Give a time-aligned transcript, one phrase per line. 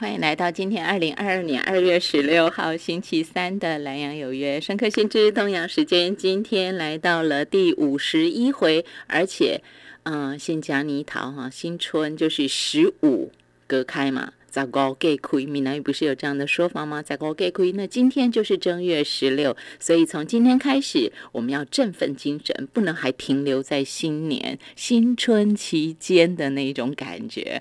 [0.00, 9.60] 欢迎来到今天二零二二年二月十六号星期三的南阳有约，上课先知东阳时间，今天来到了第五十一回，而且，
[10.04, 13.32] 嗯，先讲泥桃哈，新春就是十五
[13.66, 17.02] 隔开嘛，在高给亏，闽南语不是有这样的说法吗？
[17.02, 27.60] 在高给亏，那今天就是正月十六，所以从今天开始，我们要振奋精神，不能还停留在新年新春期间的那种感觉。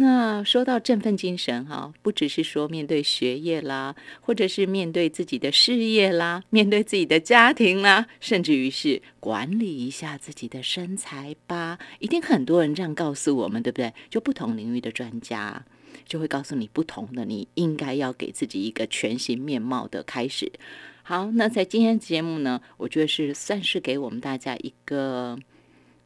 [0.00, 13.92] 那说到振奋精神哈，不只是说面对学业啦，或者是面对自己的事业啦，面对自己的家庭啦，甚至于是管理一下自己的身材吧，一定很多人这样告诉我们，对不对？
[14.08, 15.64] 就不同领域的专家
[16.06, 20.52] 就会告诉你不同的，你应该要给自己一个全新面貌的开始。
[21.02, 25.36] 好，那在今天节目呢，我觉得是算是给我们大家一个。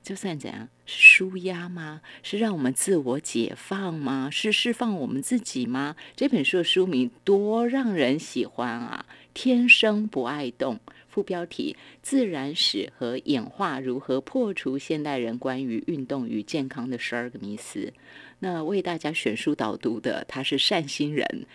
[0.02, 2.02] 就算怎样，是舒压吗？
[2.22, 4.28] 是让我们自我解放吗？
[4.30, 5.96] 是释放我们自己吗？
[6.14, 9.06] 这本书的书名多让人喜欢啊！
[9.32, 17.94] 天生不爱动，副标题：自然史和演化如何破除现代人关于运动与健康的十二个迷思。
[18.40, 21.46] 那为大家选书导读的，他是善心人，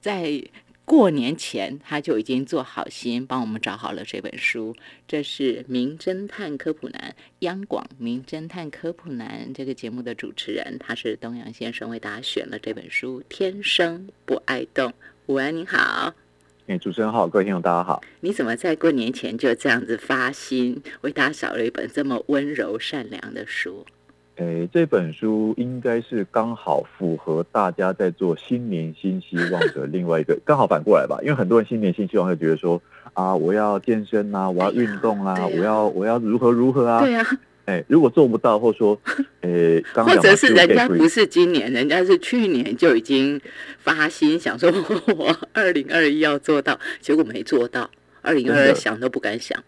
[0.00, 0.42] 在。
[0.84, 14.90] 过年前他就已经做好心帮我们找好了这本书，这是《名侦探科普男》央广《名侦探科普男》这个节目的主持人，他是东阳先生为大家选了这本书《天生不爱动》。
[15.26, 16.14] 午安，你好。
[16.66, 18.02] 哎，主持人好，各位听众大家好。
[18.20, 23.86] 你怎么在过年前就这样子发心为大家找了一本这么温柔善良的书？
[24.42, 31.16] 诶，这本书应该是刚好符合大家在做新年新希望的 另外一个，刚好反过来吧。
[31.22, 32.80] 因为很多人新年新希望会觉得说
[33.14, 37.00] 啊，我要健身啊，我要运动啦，我要我要如何如何啊？
[37.00, 37.24] 对啊。
[37.66, 38.98] 哎，如果做不到，或说，
[39.42, 43.40] 诶，或者是人家不是今年，人家是去年就已经
[43.78, 44.68] 发心想说，
[45.16, 47.88] 我二零二一要做到，结果没做到，
[48.20, 49.62] 二零二二想都不敢想。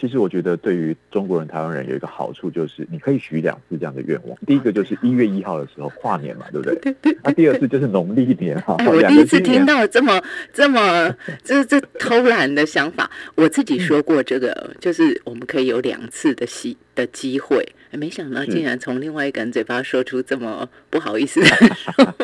[0.00, 4.34] 其实我觉得，对于中国人、台湾人有一个好处，就是你可以许两次这样的愿望。
[4.46, 6.74] 第一个就是一月一号的时候跨年嘛，对不对？
[6.80, 7.18] 对对。
[7.22, 8.74] 那第二次就是农历年哈。
[8.86, 10.18] 我第一次听到这么
[10.54, 13.10] 这么这这偷懒的想法。
[13.34, 17.66] 我自己说过，这个就是我们可以有两次的机的机会。
[17.92, 22.14] 没想到竟然从另外一个人嘴巴说出这么不好意思的话，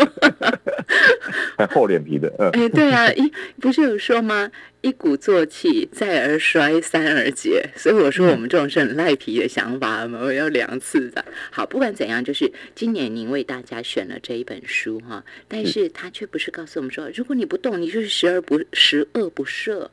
[1.59, 2.33] 还 厚脸皮的。
[2.39, 4.49] 嗯哎，对啊，一不是有说吗？
[4.83, 7.69] 一鼓作气，再而衰，三而竭。
[7.75, 11.25] 所以我说，我们这种是很赖皮的想法，我们要两次的。
[11.51, 19.89] 好，不管怎样，就是今年您为大家选了这一本书哈，但是他却不是告诉我们说，如果你不动，你就是十而不十恶不赦。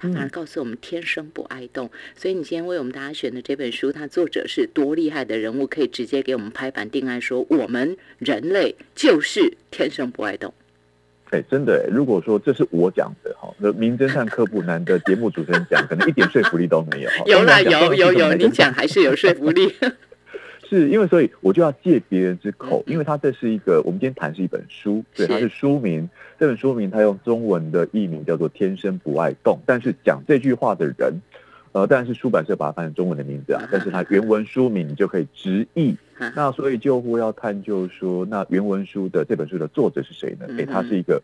[0.00, 10.54] 他反而告诉我们天生不爱动，所以你今天为我们大家选的这本书，它作者是多厉害的人物，可以直接给我们拍板定案，说我们人类就是天生不爱动。
[11.28, 17.10] 哎，真的，如果说这是我讲的哈，那名侦探柯普南的节目主持人讲，可能一点说服力都没有。
[17.26, 19.70] 有啦，有有有，你讲还是有说服力。
[20.70, 26.08] 是因为所以我就要借别人之口，因为它这是一个我们今天谈是一本书，对，它是书名。
[26.38, 31.20] 这本书名它用中文的译名叫做《天生不爱动》，但是讲这句话的人，
[31.72, 33.68] 呃，当然是出版社把它翻成中文的名字啊。
[33.72, 35.96] 但是它原文书名你就可以直译。
[36.36, 40.46] 那所以救护要探究说，那原文书的这本书的作者是谁呢？
[40.56, 41.20] 诶，他是一个，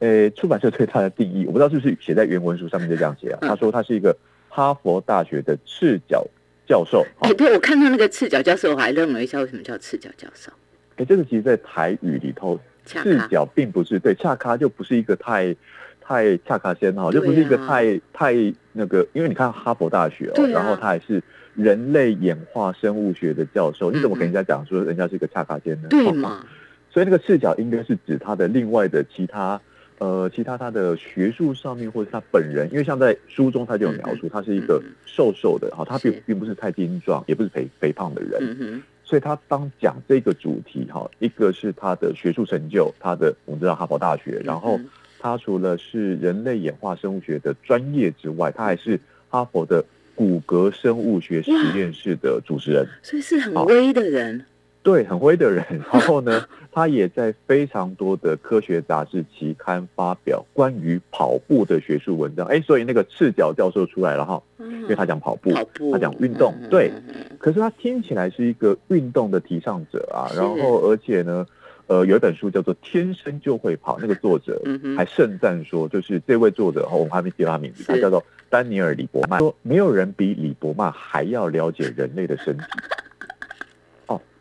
[0.00, 3.38] 诶，出版社对他的定义，我不知道是不是写在原文书上面就这样写啊。
[3.40, 4.16] 他说他是一个
[4.48, 6.26] 哈佛大学的赤脚。
[6.70, 10.52] 教授，哎，对我看到那个赤脚教授，我还愣了一下为什么叫赤脚教授。
[10.94, 15.52] 哎，这个其实，在台语里头，赤脚并不是对恰卡就不是一个太
[16.00, 18.32] 太恰卡先哈，就不是一个太太
[18.72, 21.20] 那个，因为你看哈佛大学哦，然后他还是
[21.56, 25.88] 人类演化生物学的教授，你怎么跟人家讲说人家是一个恰卡先呢？
[25.90, 26.46] 对嘛？
[26.92, 29.60] 所以那个赤脚应该是指他的另外的其他。
[30.00, 44.80] 呃，其他他的学术上面，或者他本人，因为像在书中他就有描述，他是一个瘦瘦的，哈，他并并不是太精壮，也不是肥肥胖的人，所以他当讲这个主题，哈，一个是他的学术成就，他的我们知道哈佛大学，然后
[45.18, 48.98] 他除了是人类演化生物学的专业之外，他还是
[49.28, 54.46] 哈佛的骨骼生物学实验室的主持人，所以是很威的人。
[54.82, 55.64] 对，很灰的人。
[55.92, 56.42] 然后呢，
[56.72, 62.46] 他也在非常多的科学杂志期刊发表关于跑步的学术文章。
[62.46, 65.52] 哎，所以那个赤脚教授出来了哈，因为他讲跑步，
[65.92, 66.54] 他讲运动。
[66.70, 66.90] 对，
[67.38, 70.32] 可是他听起来是一个运动的提倡者啊。
[70.34, 71.46] 然后，而且呢，
[71.86, 74.62] 呃，有一本书叫做《天生就会跑》，那个作者
[74.96, 82.64] 还盛赞说，就是这位作者，我们还没提他名字，他叫做丹尼尔·李伯曼，说没有人比李伯曼还要了解人类的身体。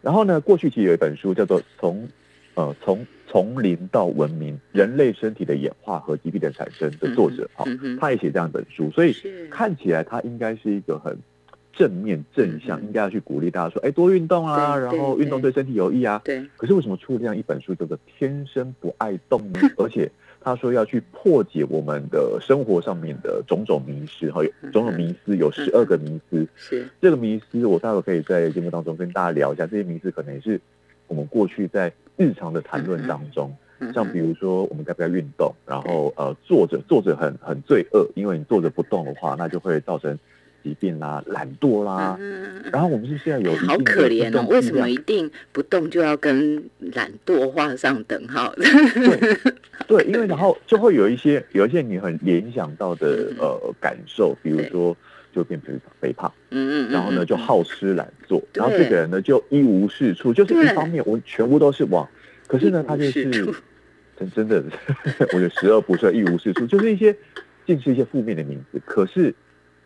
[0.02, 0.40] 然后呢？
[0.40, 2.08] 过去其实有一本书叫做《从
[2.56, 7.66] 呃从从零到文明，人类身体的演化和疾病的产生的作者，哈、
[8.00, 9.14] 他也写这样一本书，所以
[9.52, 11.18] 看起来他应该是一个很
[11.74, 16.22] 正面正向，应该要去鼓励大家说，哎，多运动啊，然后对运动对身体有益啊。
[16.24, 19.70] 对，可是为什么出了这样一本书叫做《天生不爱动》呢？
[19.78, 20.10] 而且
[20.42, 26.48] 他说要去破解我们的生活上面的种种迷失，哈，有种种迷思，有十二个迷思。
[26.56, 29.68] 是这个迷思，我待会可以在节目当中跟大家聊一下。
[29.68, 30.60] 这些迷思可能也是
[31.08, 40.18] 我们过去在日常的谈论当中，嗯像比如说我们该不该运动，然后呃坐着坐着很很罪恶，因为你坐着不动的话，那就会造成
[40.64, 42.18] 疾病啦、懒惰啦。
[42.20, 44.46] 嗯然后我们是现在有好可怜哦！
[44.50, 46.64] 为什么一定不动就要跟
[46.94, 48.54] 懒惰画上等号？
[48.56, 49.38] 对，
[49.88, 54.96] 对 因为然后就会有一些有一些你很联想到的嗯呃感受，比如说
[55.34, 62.08] 就变肥肥胖，嗯嗯，然后呢嗯就好吃懒做，然后这个人呢就一无是处，就是一方面我全部都是往，
[62.48, 63.24] 可是呢他就是
[64.16, 64.64] 真真的，
[65.34, 67.16] 我觉得十恶不赦一无是处，就是一些
[67.66, 68.82] 尽是一些负面的名字。
[68.86, 69.34] 可是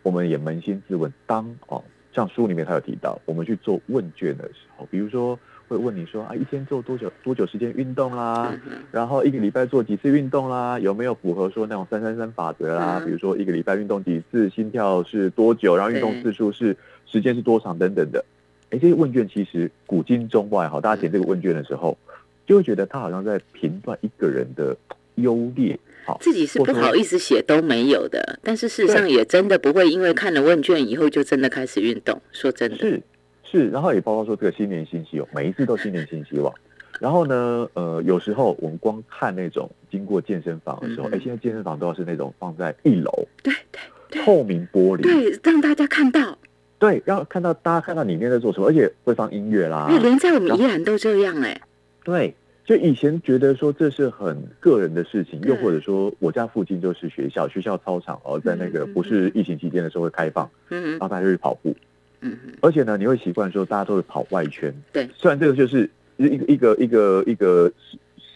[0.04, 5.36] 我们也扪心自问，当哦像书里面他有提到，我们去做问卷的时候，比如说
[5.66, 8.54] 会问你说啊一天做多久多久时间运动啦，
[8.92, 10.78] 然后一个礼拜做几次运动啦？
[10.78, 13.00] 有没有符合说那种三三三法则啦？
[13.00, 18.24] 嗯比如说一个礼拜运动几次，心跳是多久，然后运动次数是时间是多长等等的。
[18.70, 21.98] 哎，这些问卷其实古今中外哈，大家填这个问卷的时候，
[22.46, 24.76] 就会觉得他好像在评断一个人的
[25.16, 25.78] 优劣。
[26.04, 32.20] 好，自己是不好意思写都没有的，但是事实上也真的不会因为看了问卷以后就真的开始运动。
[32.32, 33.02] 说真的，是
[33.42, 36.52] 是，然后也包括说这个新年新希望，每一次都新年新希望。
[37.00, 41.14] 然后呢，呃，有时候我们光看那种经过健身房的时候，嗯。
[41.14, 43.10] 哎、现在健身房都要是那种放在一楼
[43.42, 43.80] 对对
[44.10, 44.22] 对。
[44.22, 46.38] 透明玻璃，对，让大家看到，
[46.78, 49.88] 对，让看到大家看到里面在做什么，而且会放音乐啦。
[49.90, 51.60] 哎，连在我们宜兰都这样哎，
[52.04, 52.32] 对，
[52.64, 61.76] 就以前觉得说这是很个人的事情，又或者说我家附近就是学校，学校操场哦，在那个不是疫情期间的时候会开放，嗯然后大家就去跑步，
[62.22, 64.74] 嗯嗯，而且呢，你会习惯说大家都会跑外圈。
[64.92, 67.70] 对，虽然这个就是一个一个一个一个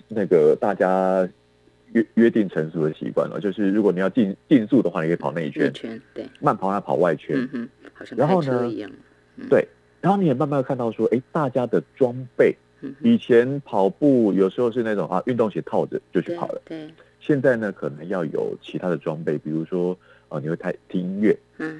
[0.08, 1.26] 那个大家
[1.92, 7.34] 约约定成熟的习惯了，就是如果你要竞竞速的话，你可以跑内一圈，圈对，慢跑要跑外圈。
[7.34, 8.70] 嗯哼，好像然后呢
[9.48, 9.66] 对，
[10.02, 12.54] 然后你也慢慢看到说，哎，大家的装备，
[13.02, 16.88] 以前跑步有时候是那种啊，运动鞋套着就去跑了，对，
[17.20, 19.96] 现在呢，可能要有其他的装备，比如说
[20.28, 21.32] 呃，你会听听音乐，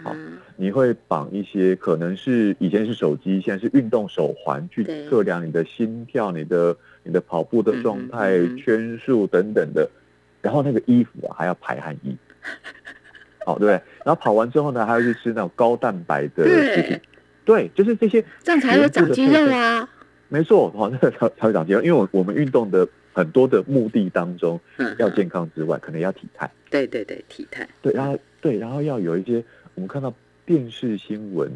[0.02, 8.56] 好嗯哼，你会绑一些可能是以前是手机，现在是运动手环，去测量你的心跳、你的你的跑步的状态、嗯嗯嗯。
[8.56, 9.88] 圈数等等的。
[10.40, 12.16] 然后那个衣服啊，还要排汗衣，
[13.44, 13.72] 好、 对不对？
[14.04, 17.00] 然后跑完之后呢，还要去吃那种高蛋白的食品。
[17.44, 19.88] 对，对，就是这些这样才有长肌肉啊，
[20.28, 29.42] 没错，好，那个才才会长肌肉，因为我我们运动的很多的目的当中，嗯，要健康之外，可能要体态，对对对，体态，对，然后对，然后要有一些
[29.74, 30.12] 我们看到
[30.44, 31.50] 电视新闻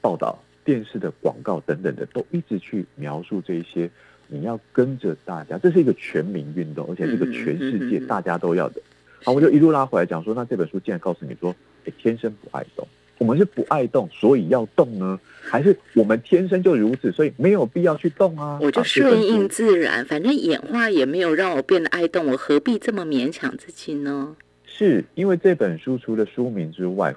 [0.00, 3.88] 报道、电视的广告等等的，都一直去描述这一些，
[4.26, 8.80] 你要跟着大家，这是一个全民运动，而且这个全世界大家都要的。
[9.24, 11.54] 好，我就一路拉回来讲说，那这本书竟然告诉你说，
[11.84, 12.86] 哎，天生不爱动。
[13.18, 15.18] 我们是不爱动，所以要动呢？
[15.50, 18.58] 还是我们天生就如此，所以没有必要去动啊？
[18.60, 24.36] 我就顺应自然，反正演化也没有让我变得爱动，我何必这么勉强自己呢？
[24.66, 27.14] 是因为这本书除了书名之外，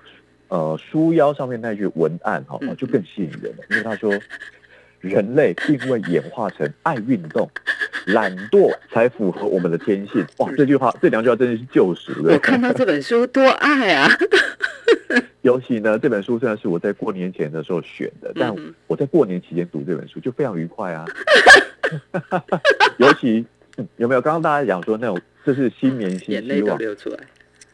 [0.48, 4.14] 呃，书腰上面那句文案哈、嗯就更吸引人了，因为他说，
[5.02, 7.50] 人类并未演化成爱运动，
[8.08, 10.26] 懒惰才符合我们的天性。
[10.38, 12.34] 哇，这句话这两句话真的是救赎的。
[12.34, 14.10] 我看到这本书多爱啊！
[15.42, 18.56] 尤其呢，这本书虽然是我在过年前的时候选的，但
[18.88, 21.06] 我在过年期间读这本书就非常愉快啊。
[22.98, 23.46] 尤其、
[23.78, 27.18] 嗯有没有刚刚大家讲说那种这是新年新眼泪都希望，流出来。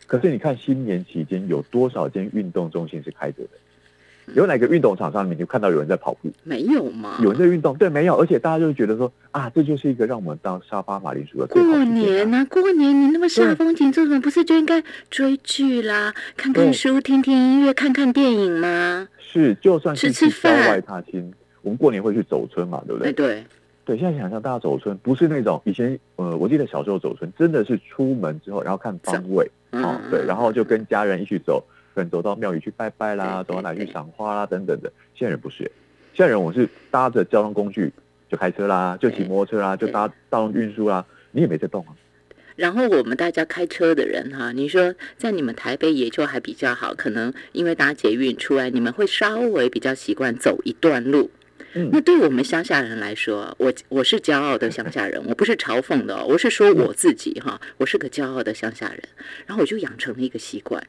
[0.06, 3.50] 可是你看新年期间有多少间运动中心是开着的？
[4.36, 7.18] 有哪个运动场上面你就看到有人在跑步，没有吗？
[7.22, 7.76] 有人在运动？
[7.78, 11.86] 对，没有，而且大家就会觉得说啊，这就是一个让我们当沙发马铃薯的最好过。
[11.86, 19.08] 年啊，过年你那么煞风景，做什么不是就应该追剧啦、看看书、听听音乐、看看电影吗？
[19.20, 23.28] 是，就算是去郊饭外踏青，我们过年会去走村嘛，对不哎，对？
[23.28, 23.46] 对，
[23.86, 31.64] 对，现在想象大家走村不是那种以前呃，我记得小时候走村真的是出门之后，然后看方位，哦，对，然后就跟家人一起走，
[31.98, 34.94] 可能走到庙宇去拜拜啦，走到哪去赏花啦等等的。
[35.16, 35.64] 现在人不是，
[36.14, 37.92] 现在人我是搭着交通工具
[38.30, 41.98] 就开车啦，就骑摩托车啦，就搭大众运输啦，你也没在动啊。
[42.56, 51.32] 然后我们大家开车的人哈，你说在你们台北也就还比较好，可能因为搭捷运出来，你们会稍微比较习惯走一段路，
[51.74, 59.02] 嗯那对我们乡下人来说，我我是骄傲的乡下人，我不是嘲讽的哦、我是说我自己哈，我是个骄傲的乡下人。
[59.48, 60.84] 然后我就养成了一个习惯，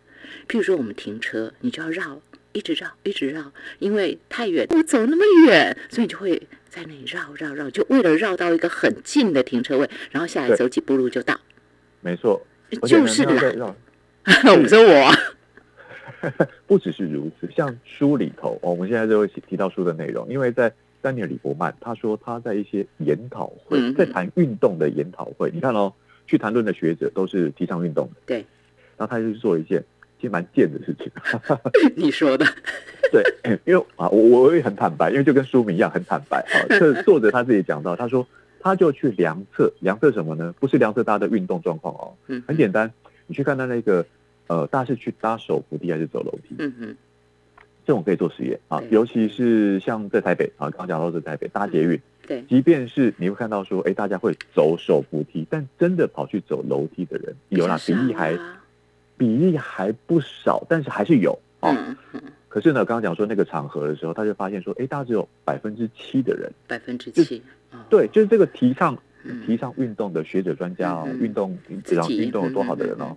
[0.49, 2.21] 譬如说我们停车，你就要绕，
[2.53, 11.39] 一直绕，一直绕，因为太远，我走那么远，所以你就会在那里绕绕绕，就为了绕到一个很近的停车位，然后下来走几步路就到。
[12.01, 12.41] 没错，
[12.83, 13.75] 就是懒，那要再
[14.45, 15.15] 让 我说我啊，
[16.67, 25.93] 不只是如此，像书里头，哦我们现在就会提到书的内容，因为在丹尼尔·李伯曼他说他在一些研讨会，嗯在谈运动的研讨会，你看哦，
[26.27, 28.39] 去谈论的学者都是提倡运动的，对，
[28.97, 29.83] 然后他就去做一件
[30.21, 31.11] 其实蛮贱的事情，
[31.97, 32.45] 你说的，
[33.13, 33.23] 对，
[33.65, 36.67] 因为啊，我我也很坦白，因为就跟书名一样很坦白啊。
[36.69, 38.27] 这 作者他自己讲到，他说
[38.61, 40.53] 他就去量测，量测什么呢？
[40.59, 42.93] 不是量测大家的运动状况哦，嗯很简单，
[43.27, 44.05] 你去看他那个
[44.49, 46.57] 呃，大家是去搭手扶梯还是走楼梯？
[46.59, 46.97] 嗯哼，
[47.87, 58.58] 这种可以做实验啊，尤其是像在台北啊，刚刚讲到是台北搭捷运，对，即便是你会看到说，哎，大家会走手扶梯，但真的跑去走楼梯的人有啦，比例还啊
[59.19, 61.75] 比例还不少，但是还是有哦。
[61.77, 67.79] 嗯嗯，可是呢，刚刚讲说那个场合的时候，他就发现说，哎，大概只有百分之七的人，百分之七，哦。
[67.91, 69.45] 对，就是这个提倡嗯。
[69.45, 73.17] 提倡运动的学者专家哦，运动自己这样运动有多好的人哦，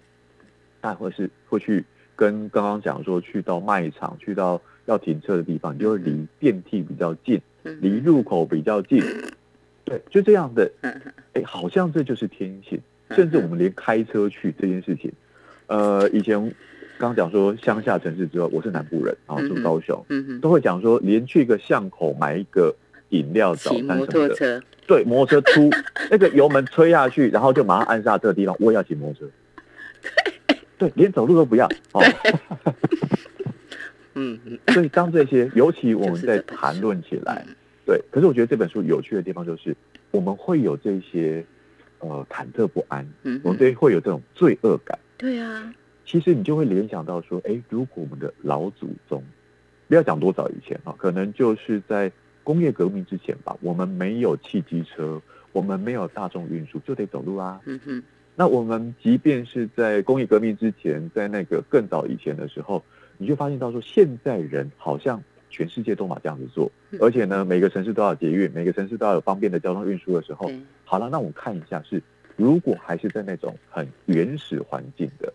[0.81, 9.03] 他会是会去跟刚刚讲说去到卖场，去到要停车的地方，就会离电梯比较近，嗯离入口比较近，
[9.86, 10.72] 对，就这样的，
[11.34, 13.15] 哎，好像这就是天性，嗯。
[13.15, 15.12] 甚至我们连开车去这件事情，
[15.72, 16.38] 呃，以前
[16.98, 20.06] 刚刚讲说乡下城市之后，我是南部人啊，住嗯嗯高雄，
[20.42, 22.75] 都会讲说，连去一个巷口买一个
[23.12, 25.70] 饮料、早骑摩餐什么的，托车，对，摩托车出
[26.12, 29.32] 那个油门吹下去，然后就马上按下这个地方，我也要骑摩托车。
[30.78, 32.04] 对，连走路都不要哦。
[34.16, 39.74] 嗯嗯，所以当这些，尤其我们在谈论起来，嗯对，可是我觉得这本书有趣的地方就是，
[40.12, 41.46] 我们会有这些
[42.00, 43.08] 呃忐忑不安，
[43.42, 45.00] 我们对会有这种罪恶感。
[45.22, 45.72] 对啊，
[46.04, 49.24] 其实你就会联想到说，哎，如果我们的老祖宗，
[49.88, 52.12] 不要讲多早以前啊，可能就是在
[52.44, 57.62] 工业革命之前吧，我们没有汽机车，我们没有大众运输，就得走路啊。
[57.66, 58.01] 嗯哼，
[58.36, 62.84] 那我们即便是在工业革命之前，在那个更早以前的时候，
[63.20, 66.98] 你就发现到说，现在人好像全世界都嘛这样子做，嗯。
[67.00, 72.01] 而且呢，每个城市都要有捷运，每个城市都要有方便的交通运输的时候，对，好了，那我们看一下是，
[72.42, 75.32] 如果还是在那种很原始环境的，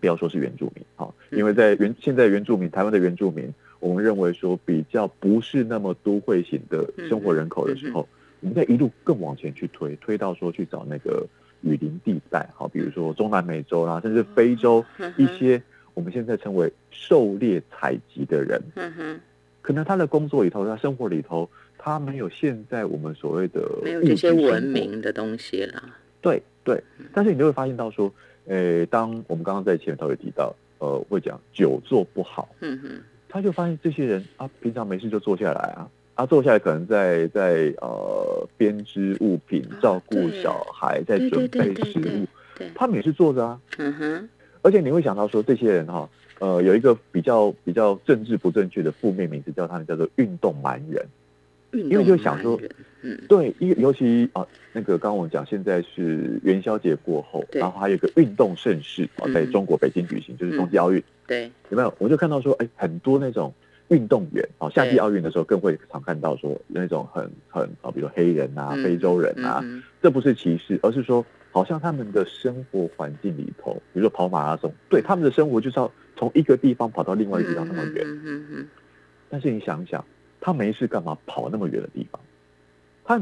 [0.00, 1.38] 不要说是原住民啊，嗯。
[1.38, 8.08] 因为在原现在原住民台湾的原住民，我们认为说比较不是那么都会型的生活人口的时候，
[8.40, 11.26] 我们再一路更往前去推，推到说去找那个
[11.60, 14.82] 雨林地带，好，比如说中南美洲啦，甚至非洲
[15.18, 18.62] 一些我们现在称为狩猎采集的人，
[19.60, 25.82] 可能他的工作里头，他生活里头，他没有现在我们所谓的没有这些文明的东西了，
[26.20, 28.12] 对对，但是你就会发现到说，
[28.46, 42.26] 呃，当我们刚刚在前头也提到，呃，会讲久坐不好，嗯哼，他就发现这些人啊，平常没事就坐下来啊，啊，坐下来可能在在呃编织物品啊，照顾小孩，在准备食物，
[42.58, 44.28] 对，他们也是坐着啊，嗯哼，
[44.62, 46.08] 而且你会想到说，这些人哈、
[46.40, 51.06] 呃，有一个比较比较政治不正确的负面名字，叫他们叫做运动蛮人。
[51.72, 52.60] 运因为就想说
[53.02, 59.32] 嗯，对，因为尤其啊，那个刚刚我们讲，现在是元宵节过后，然后还有一个运动盛事啊，嗯。
[59.32, 61.94] 在中国北京举行，就是冬季奥运，对，有没有？
[61.98, 63.52] 我就看到说，哎，很多那种
[63.88, 64.98] 运动员啊，夏季对。
[64.98, 78.68] 奥运的时候更会常看到说那种很很啊，比如说黑人啊、嗯非洲人啊，嗯这不是歧视，而是说好像他们的生活环境里头，比如说跑马拉松，对他们的生活就是要从一个地方跑到另外一个地方那么远，嗯嗯嗯
[79.30, 80.04] 但是你想一想，
[80.40, 82.20] 他没事干嘛跑那么远的地方？
[83.04, 83.20] 他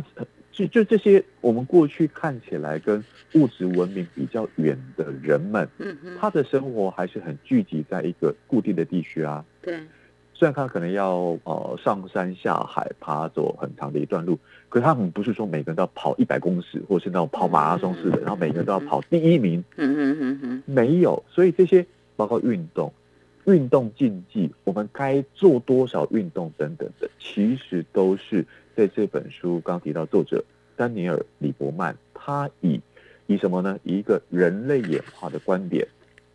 [0.53, 3.03] 就就这些我们过去看起来跟
[3.35, 9.45] 物质文明比较远的人们，嗯嗯，他的生活还是很聚集在一个固定的地区啊。
[9.63, 9.79] 对，
[10.35, 21.23] 虽然他可能要呃上山下海爬走很长的一段路，可是他们不是说每个人都要跑一百公尺，或是那种跑马拉松似的，然后每个人都要跑第一名，嗯嗯嗯嗯没有。
[21.31, 22.93] 所以这些包括运动、
[23.49, 28.45] 运动竞技，我们该做多少运动等等的，其实都是
[28.77, 30.45] 在这本书刚提到作者
[30.77, 32.79] 丹尼尔·李伯曼，他以
[33.27, 33.79] 以什么呢？
[33.85, 35.89] 以一个人类演化的观点，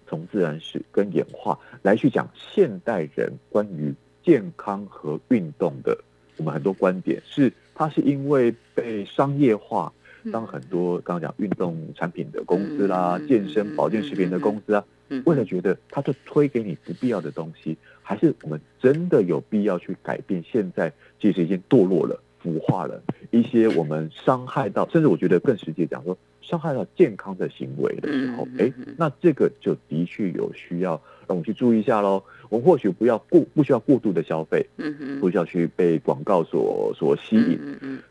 [0.07, 3.93] 从自然史跟演化来去讲现代人关于
[4.23, 5.95] 健康和运动的
[6.37, 9.93] 我们很多观点，是他是因为被商业化。
[10.23, 23.01] 嗯，当很多刚刚讲运动产品的公司啦、嗯健身保健食品的公司啊，嗯为了觉得他就推给你不必要的东西，还是我们真的有必要去改变现在其实已经堕落了、腐化了
[23.31, 30.91] 一些我们伤害到，甚至我觉得更直接讲说伤害到健康的行为的时候，哎，那这个就的确有需要
[31.27, 32.21] 让我们去注意一下喽。
[32.49, 34.65] 我们或许不要过不需要过度的消费，
[35.19, 37.57] 不需要去被广告所所吸引，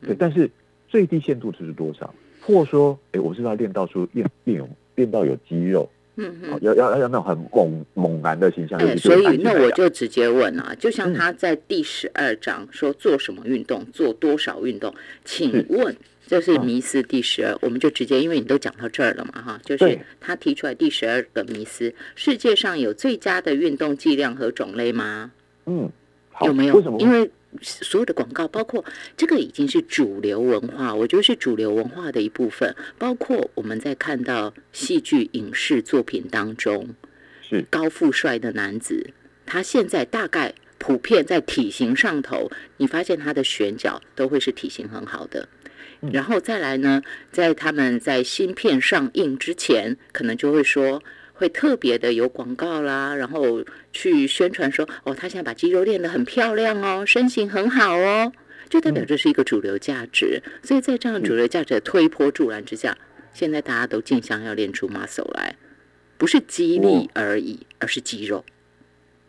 [0.00, 0.50] 对，但是
[0.88, 2.12] 最低限度就是多少？
[2.40, 5.88] 或者说，哎，我是要练到出练练有练到有肌肉。
[6.16, 8.78] 嗯嗯，要要要那种很猛猛男的形象。
[8.78, 14.94] 对，所以那我就直接问啊，就像他在第十二章说做什么运动，做多少运动？
[15.24, 25.30] 请问这是迷思第十二，我们就直接，因为你都讲到这儿了嘛，哈，就是他提出来第十二个迷思：世界上有最佳的运动剂量和种类吗？
[25.66, 25.90] 嗯，
[26.44, 26.74] 有没有？
[26.76, 26.98] 为什么？
[27.00, 28.84] 因为所有的广告，包括
[29.16, 32.74] 这个已经是主流文化，我觉得是主流文化的一部分。
[32.98, 36.94] 包括我们在看到戏剧、影视作品当中，
[37.42, 39.10] 是高富帅的男子，
[39.44, 45.48] 他现在大概普遍在体型上头，你发现他的选角都会是体型很好的。
[46.12, 51.02] 然后再来呢，在他们在新片上映之前，可能就会说。
[51.42, 58.32] 会特别的有广告啦，然后去宣传说，哦，他现在把肌肉练得很漂亮哦，身形很好哦，
[58.68, 60.40] 就代表这是一个主流价值。
[60.62, 62.96] 所以在这样主流价值的推波助澜之下，
[63.34, 65.56] 现在大家都竞相要练出 muscle 来，
[66.16, 68.44] 不是肌力而已，而是肌肉。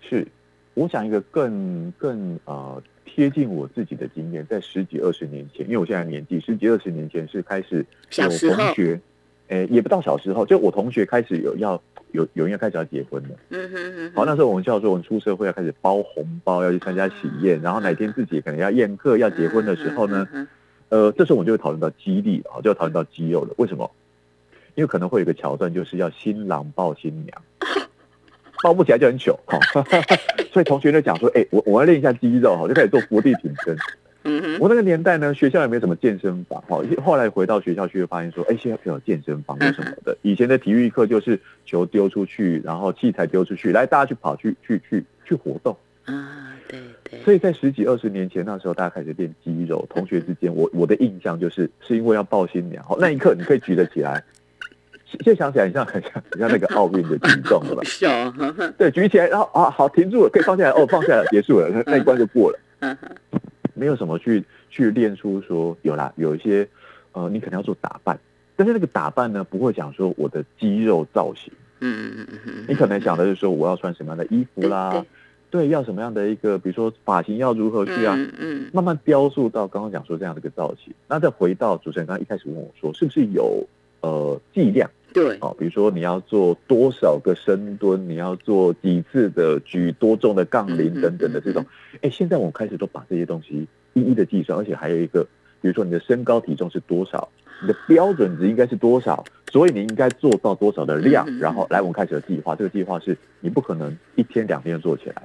[0.08, 0.28] 是，
[0.76, 8.72] 我想一个更更呃贴近我自己的经验，在十几二十年前，因为我现在年纪十几二十年前是开始小时候，
[9.48, 11.82] 诶，也不到小时候，就我同学开始有要。
[12.14, 14.12] 有有人要开始要结婚了，嗯哼哼。
[14.14, 20.28] 好，那时候我们叫做我们出社会要开始包红包，要去参加喜宴，然后哪天自己可能要宴客要结婚的时候呢，
[20.90, 23.56] 呃，这时候我们就会讨论到激励啊，就要讨论到肌肉了。
[23.58, 23.90] 为什么？
[24.76, 27.42] 因为可能会有一个桥段，就是要新郎抱新娘，
[28.62, 29.58] 抱不起来就很糗哈。
[30.54, 33.76] 所以同学就讲说，哎，我我要练一下肌肉哈，就开始做伏地挺身。
[34.26, 36.82] 嗯我那个年代呢，学校也没什么健身房，哈。
[37.04, 40.18] 后来回到学校去，就发现说，哎，现在有健身房有什么的。
[40.22, 45.76] 以前的体育课就是球丢出去，然后器材丢出去，来大家去跑去去去去活动。
[46.06, 47.20] 啊，对对。
[47.22, 49.86] 所以在十几二十年前那时候，大家开始练肌肉。
[49.90, 54.24] 同学之间，我 我的印象就是，是因为要抱新娘，那一刻你可以举得起来。
[55.24, 57.84] 现在想起来，你像很像很像那个奥运的举重对吧？
[57.86, 58.34] 是啊。
[58.78, 60.70] 对，举起来，然后啊，好，停住了，可以放下来。
[60.72, 62.98] 哦，放下来，结束了，那一关就过了。
[63.74, 66.68] 没有什么去去练出说有啦，有一些
[67.12, 68.20] 呃，你可能要做打扮，
[68.56, 75.06] 但是那个打扮呢，不会讲说我的肌肉造型，嗯嗯嗯嗯，你可能讲的是说我要穿什么样的衣服啦，
[75.52, 83.68] 对，要什么样的一个，比如说发型要如何去啊，嗯，慢慢雕塑到刚刚讲说这样的一个造型，那再回到主持人刚刚一开始问我说，是不是有
[84.02, 84.90] 呃剂量？
[85.14, 91.66] 对，哦，比如说你要做多少个深蹲，你要做几次的举多重的杠铃等等的这种，
[92.02, 95.24] 哎，现在我们开始都把这些东西一一的计算，而且还有一个，
[95.62, 97.30] 比如说你的身高体重是多少，
[97.62, 105.24] 你的标准值应该是多少，所以你应该做到多少的量，然后来我们开始的计划，这个计划是你不可能一天两天就做起来，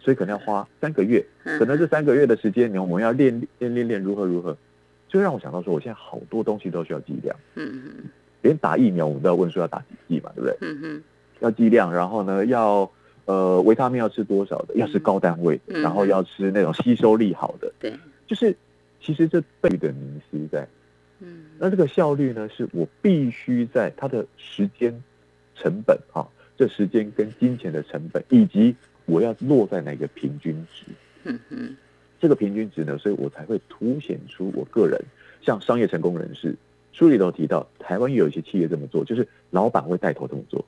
[0.00, 4.56] 所以可能要花三个月，可能这三个月的时间，你我们要练练练练如何如何，
[5.08, 8.04] 就让我想到说，我现在好多东西都需要计量，嗯嗯。
[8.44, 10.56] 连打疫苗，我们都要问说要打几剂嘛，对不对？
[10.60, 11.02] 嗯哼，
[11.40, 12.88] 要剂量，然后呢，要
[13.24, 17.72] 呃维他命要吃多少的，要吃高单位，然后要吃那种吸收力好的。
[17.80, 17.94] 对，
[18.26, 18.54] 就是
[19.00, 20.68] 其实这背的迷思在，
[21.20, 25.02] 嗯，那这个效率呢，是我必须在它的时间
[25.54, 26.28] 成本哈，
[26.58, 28.76] 这时间跟金钱的成本，以及
[29.06, 30.84] 我要落在哪个平均值，
[31.22, 31.74] 嗯哼，
[32.20, 35.02] 这个平均值呢，所以我才会凸显出我个人
[35.40, 36.54] 像商业成功人士。
[36.94, 40.64] 书里头提到，台湾也有一些企业这么做，就是老板会带头这么做，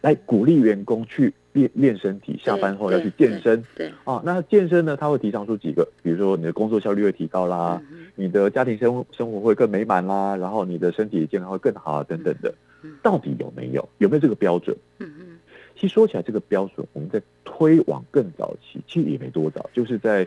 [0.00, 3.64] 来鼓励员工去练练身体，下班后要去健身。
[3.74, 7.82] 对啊，那健身呢，他会提倡出几个，比如说你的工作效率会提高啦，
[8.14, 12.54] 你的家庭生生活会更美满啦，然后你的身体健康会更好啊，等等的。
[13.02, 13.88] 到底有没有？
[13.98, 14.76] 有没有这个标准？
[15.00, 15.38] 嗯嗯。
[15.74, 20.24] 其实说起来，这个标准我们在推往更早期，其实也没多早，就是在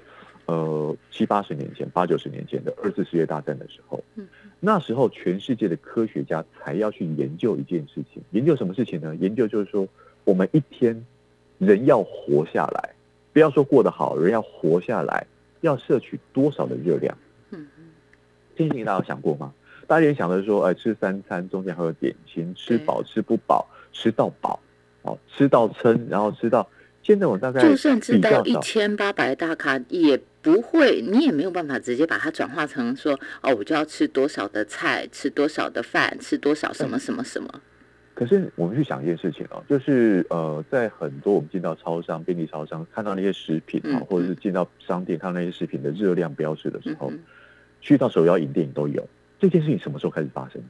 [0.48, 4.04] 呃七八十年前、八九十年前的二次世界大战的时候。
[4.16, 4.28] 嗯。
[4.64, 9.16] 那时候，全世界的科学家才要去研究一件事情，研究什么事情呢？
[9.16, 9.88] 研究就是说，
[10.24, 11.04] 我们一天
[11.58, 12.94] 人要活下来，
[13.34, 15.26] 不要说过得好，人要活下来，
[15.62, 17.18] 要摄取多少的热量？
[17.50, 17.86] 嗯嗯，
[18.56, 19.52] 这件事情大家有想过吗？
[19.88, 24.60] 大家也想的是说，哎，吃三餐中间还有点心，吃饱吃不饱，吃到饱，
[25.02, 26.70] 哦，吃到撑，然后吃到。
[27.04, 37.50] 现在我大概就算知道一千八百大卡，也不会，你也没有办法直接把它转化成说，哦，我就要吃多少的菜，吃多少的饭，吃多少什么什么什么。
[38.14, 47.12] 可是我们去想一件事情哦，就是呃，在很多我们进到超商、便利超商看到那些食品啊，或者是进到商店看到那些食品的热量标识的时候，
[47.82, 49.08] 去到手摇饮店都有。
[49.40, 50.62] 这件事情什么时候开始发生？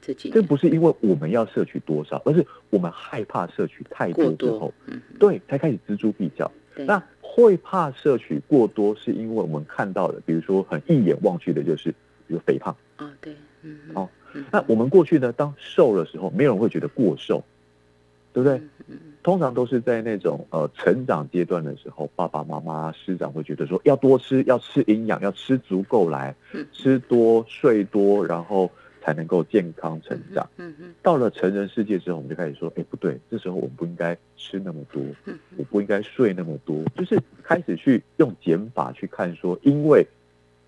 [0.00, 4.72] 这几这不是因为我们要摄取多少，而是我们害怕摄取太多之后，
[5.18, 6.50] 对，才开始锱铢必较。
[6.86, 11.90] 那会怕摄取过多，是因为我们看到的，比如说很一眼望去的就是，
[12.26, 14.08] 比如肥胖啊，对，嗯，哦，
[14.50, 17.44] 那我们过去呢，当瘦的时候，没有人会觉得过瘦，
[18.32, 18.60] 对不对？
[19.22, 26.34] 通常都是在那种呃成长阶段的时候，爸爸妈妈师长会觉得说要多吃，要吃营养，要吃足够来，
[26.72, 28.70] 吃多睡多，然后。
[29.02, 30.48] 才能够健康成长。
[30.56, 35.02] 嗯嗯，到了成人世界之后，我们就开始说：，哎，不对，这时候我们不应该吃那么多，
[35.56, 40.06] 我不应该睡那么多，就是开始去用减法去看，说因为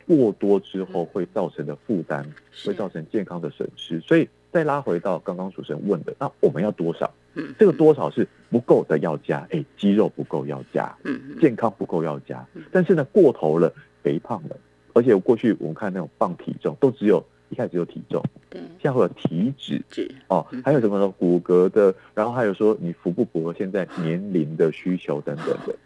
[0.06, 2.26] 过多之后会造成的负担，
[2.64, 4.00] 会造成健康的损失。
[4.00, 7.12] 所以再拉回到刚刚主持人问的，那我们要多少？
[7.34, 14.56] 嗯，这个多少是不够的要加，哎，肌肉不够要加，嗯嗯，健康不够要加，但是呢，过头了，肥胖了，
[14.92, 17.24] 而且过去我们看那种磅体重都只有。
[17.52, 21.06] 一开始有体重，对，现在会有体脂，哦，还有什么呢？
[21.18, 25.76] 骨骼的，然后还有说你符不符合现在年龄的需求等等的，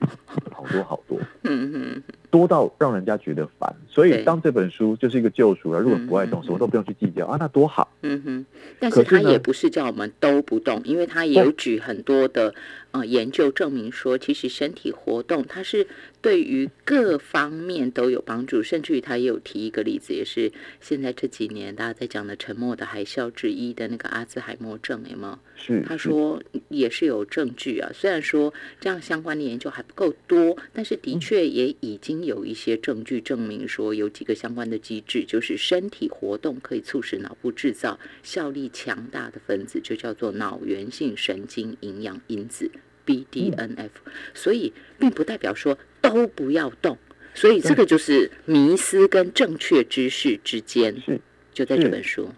[0.53, 3.75] 好多好多，嗯嗯，多到让人家觉得烦。
[3.89, 7.91] 所以当这本书就是一个救赎了，如果不爱动，什么都不用去计较啊，那多好。
[8.03, 8.47] 嗯哼，
[8.79, 12.55] 但是他也不是叫我们都不动，因为他也有举很多的。
[12.97, 15.87] 啊，研究证明说，其实身体活动它是
[16.21, 25.39] 对于各方面都有帮助，甚至于他也有提一个例子，也是现在这几年大家在讲的沉默的海啸之一的那个阿兹海默症，有没有？
[25.57, 27.91] 是，他说也是有证据啊。
[27.95, 42.71] 虽然说这样相关的研究还不够多，但是的确也已经有一些证据证明说，有几个相关的机制，就是身体活动可以促使脑部制造效力强大的分子，就叫做脑源性神经营养因子。
[43.07, 43.91] BDNF，
[44.35, 46.99] 所以并不代表说都不要动，
[47.35, 51.21] 所以这个就是迷思跟正确知识之间是
[51.53, 52.29] 就在这本书，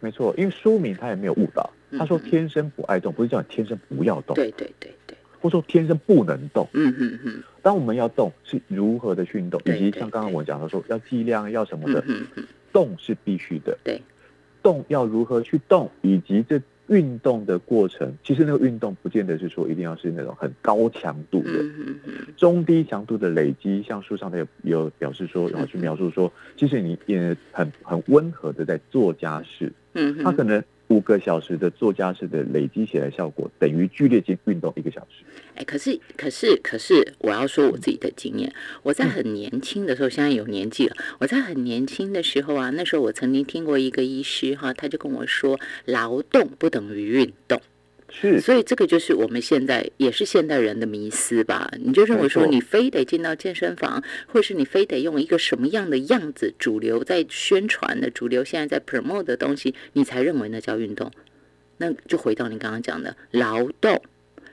[0.00, 12.04] 没错，因为书名他也没有误导，他说天生不爱动，不是叫你天生不要动，对对对对，或者说天生不能动，嗯嗯嗯，当我们要动是如何的运动，以及像刚刚我讲的说要剂量要什么的，
[12.72, 14.02] 动是必须的，对，
[14.62, 16.60] 动要如何去动，以及这。
[16.90, 21.64] 运动的过程，其实那个运动不见得是说一定要是那种很高强度的，
[22.36, 23.82] 中低强度的累积。
[23.82, 30.62] 像书上的有有表示说，然后去描述说，其实你也很很温和的在做家事，嗯，他可能。
[30.90, 35.24] 五个小时的作家式的累积起来效果，等于剧烈性运动一个小时。
[35.54, 38.52] 哎，可是，可是，可是，我要说我自己的经验。
[38.82, 40.96] 我在很年轻的时候，现在有年纪了。
[41.18, 47.60] 我在很年轻的时候啊，那时候我曾经听过一个医师哈，他就跟我说，劳动不等于运动。
[48.10, 51.70] 是，所以这个就是我们现在也是现代人的迷思吧？
[51.78, 61.10] 你就认为说你非得进到健身房，或是你非得用一个什么样的样子，主流在宣传的、主流现在在 promote 的东西，你才认为那叫运动？
[61.78, 64.02] 那就回到你刚刚讲的劳动，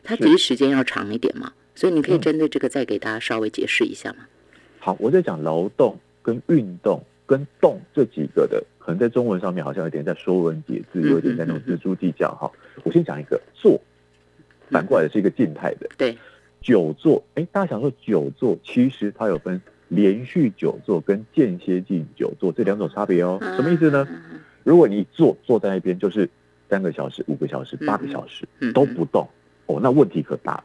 [0.04, 1.52] 它只是时间要长一点嘛？
[1.76, 4.28] 所以你可以针对这个再给大家稍微解释一下吗？
[4.80, 7.04] 好，我在讲劳动跟运动。
[7.30, 12.50] 跟动这几个的，可能在中文上面好像有点在说文解字，有点在那种锱铢计较哈。
[12.86, 13.78] 我先讲一个坐，
[14.69, 15.89] 反过来是一个静态的。
[15.97, 16.17] 对，
[16.62, 23.38] 久坐，哎，大家想说久坐，其实它有分连续久坐跟间歇性久坐这两种差别哦。
[23.58, 24.08] 什么意思呢？
[24.63, 26.30] 如果你坐坐在那边，就是
[26.69, 29.28] 三个小时、五个小时、八个小时都不动，
[29.65, 30.63] 哦，那问题可大。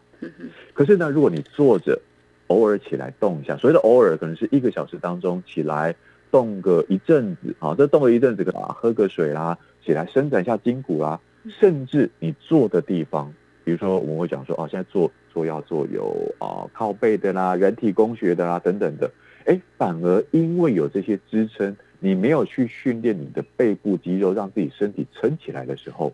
[0.72, 2.00] 可是呢，如果你坐着，
[2.46, 5.96] 偶尔起来动一下，所谓的偶尔，可能是一个小时当中起来。
[6.33, 11.21] 动个一阵子，啊，这动了一阵子，啊，喝个水啦，起来伸展一下筋骨啦，
[11.61, 19.09] 甚至你坐的地方，比如说我们会讲说，哦，现在坐坐要做有啊靠背的啦，人体工学的啦等等的，
[19.45, 26.12] 哎，反而因为有这些支撑，你没有去训练你的背部肌肉，让自己身体撑起来的时候，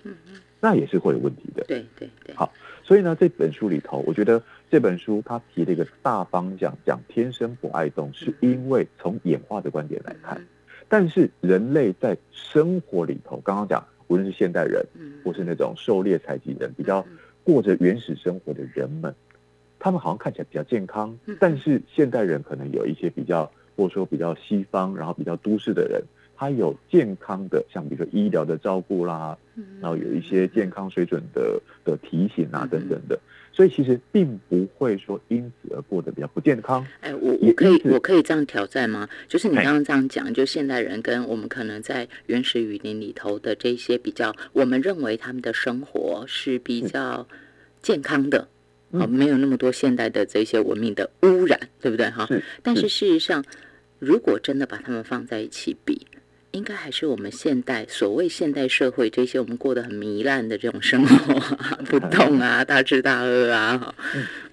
[0.60, 1.64] 那也是会有问题的。
[1.68, 2.52] 对对对，好，
[2.82, 4.42] 所以呢，这本书里头，我觉得。
[4.70, 10.40] 这本书他提了一个大方向，讲天生不爱动，是因为从演化的观点来看，
[10.88, 14.84] 但是人类在生活里头，刚刚讲，无论是现代人，
[15.24, 17.04] 或是那种狩猎采集人，比较
[17.44, 19.14] 过着原始生活的人们，
[19.78, 26.02] 他们好像看起来比较健康，但是现代人可能有一些比较，或者说比较西方，然后比较都市的人，
[26.36, 29.38] 他有健康的，像比如说医疗的照顾啦，
[29.80, 33.18] 然后有一些健康水准的的提醒啊等等的，
[33.52, 36.86] 所以其实并不会说因此而过得比较不健康。
[37.00, 39.08] 哎，我我可以我可以这样挑战吗？
[39.26, 47.26] 就是你刚刚这样讲，就现代人跟我们可能在原始雨林里头的这些比较，我们认为他们的生活是比较
[47.82, 48.48] 健康的，
[48.90, 52.08] 哦，没有那么多现代的这些文明的污染，对不对？
[52.10, 52.28] 哈，
[52.62, 53.44] 但是事实上，
[53.98, 56.06] 如果真的把他们放在一起比。
[56.52, 61.34] 应该还是我们现代所谓现代社会这些我们过得很糜烂的这种生活，
[61.84, 63.94] 不动啊，大吃大喝啊，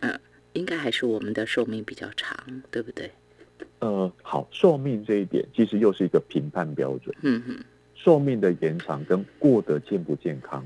[0.02, 0.20] 嗯，
[0.54, 2.38] 应该还是我们的寿命比较长，
[2.70, 3.10] 对不对？
[3.80, 7.16] 呃，好，寿命这一点其实又是一个评判标准。
[7.22, 7.58] 嗯哼，
[7.96, 10.66] 寿命的延长跟过得健不健康、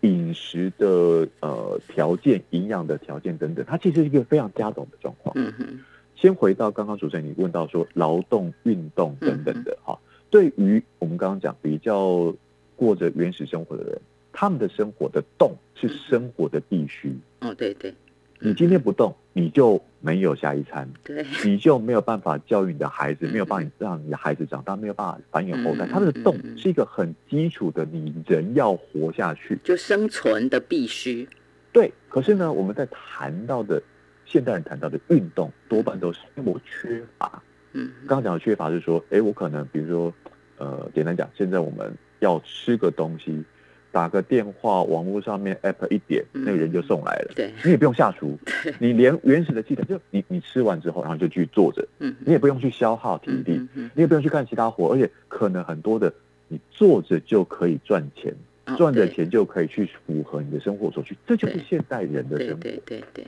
[0.00, 5.34] 饮食的呃条件、营养的条件等等，它其实是一个非常加总的状况。
[5.36, 5.78] 嗯哼，
[6.16, 9.98] 先回到刚刚主持人你问到说劳动、运动等等的哈。
[10.30, 12.34] 对于我们刚刚讲比较
[12.76, 14.00] 过着原始生活的人，
[14.32, 17.12] 他们的生活的动是生活的必须。
[17.40, 17.92] 哦，对对，
[18.38, 25.86] 你今天不动，你就没有下一餐，对，你就没有办法教育你的孩子，没有办法让你的孩子长大，没有办法繁衍后代。
[25.86, 31.28] 他们的动是一个很基础的，你人要活下去，就生存的必须。
[31.72, 33.82] 对，可是呢，我们在谈到的
[34.24, 37.42] 现代人谈到的运动，多半都是因为我缺乏。
[37.72, 40.14] 嗯，刚刚讲的缺乏是说，哎，我可能比如说，
[40.58, 43.44] 呃，简单讲，现在我们要吃个东西，
[43.92, 47.32] 打个电话，网络上面 app 一点，那个人就送来了。
[47.36, 48.38] 对，你也不用下厨，
[48.78, 56.12] 你连原始的气统，就你你吃完之后，然后就去坐着，嗯，你也不用去消耗体力，你也不用去干其他活，而且可能很多的，
[56.48, 58.34] 你坐着就可以赚钱，
[58.76, 62.62] 赚的钱就可以去符合你的生活所需，这就是现代人的生活。
[62.62, 63.24] 对对对，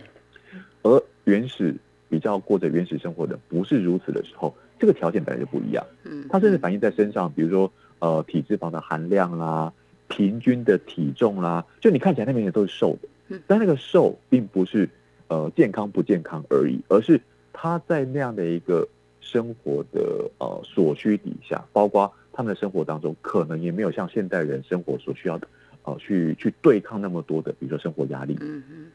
[0.82, 1.74] 而原始。
[2.12, 5.82] 比较过着原始生活的不是如此的时候，这个条件本来就不一样。
[6.04, 9.72] 嗯，它甚至反映在身上，比如说呃体脂肪的含量啦，
[10.08, 14.86] 平均的体重啦，就你看起来那边人都是瘦的，嗯，但那个瘦并不是
[15.28, 17.18] 呃健康不健康而已，而是
[17.50, 18.86] 他在那样的一个
[19.22, 25.48] 生活的呃所需底下，包括他们的生活当中，可能也没有像现代人生活所需要的
[25.84, 28.86] 呃去去对抗那么多的，比如说生活压力，嗯嗯，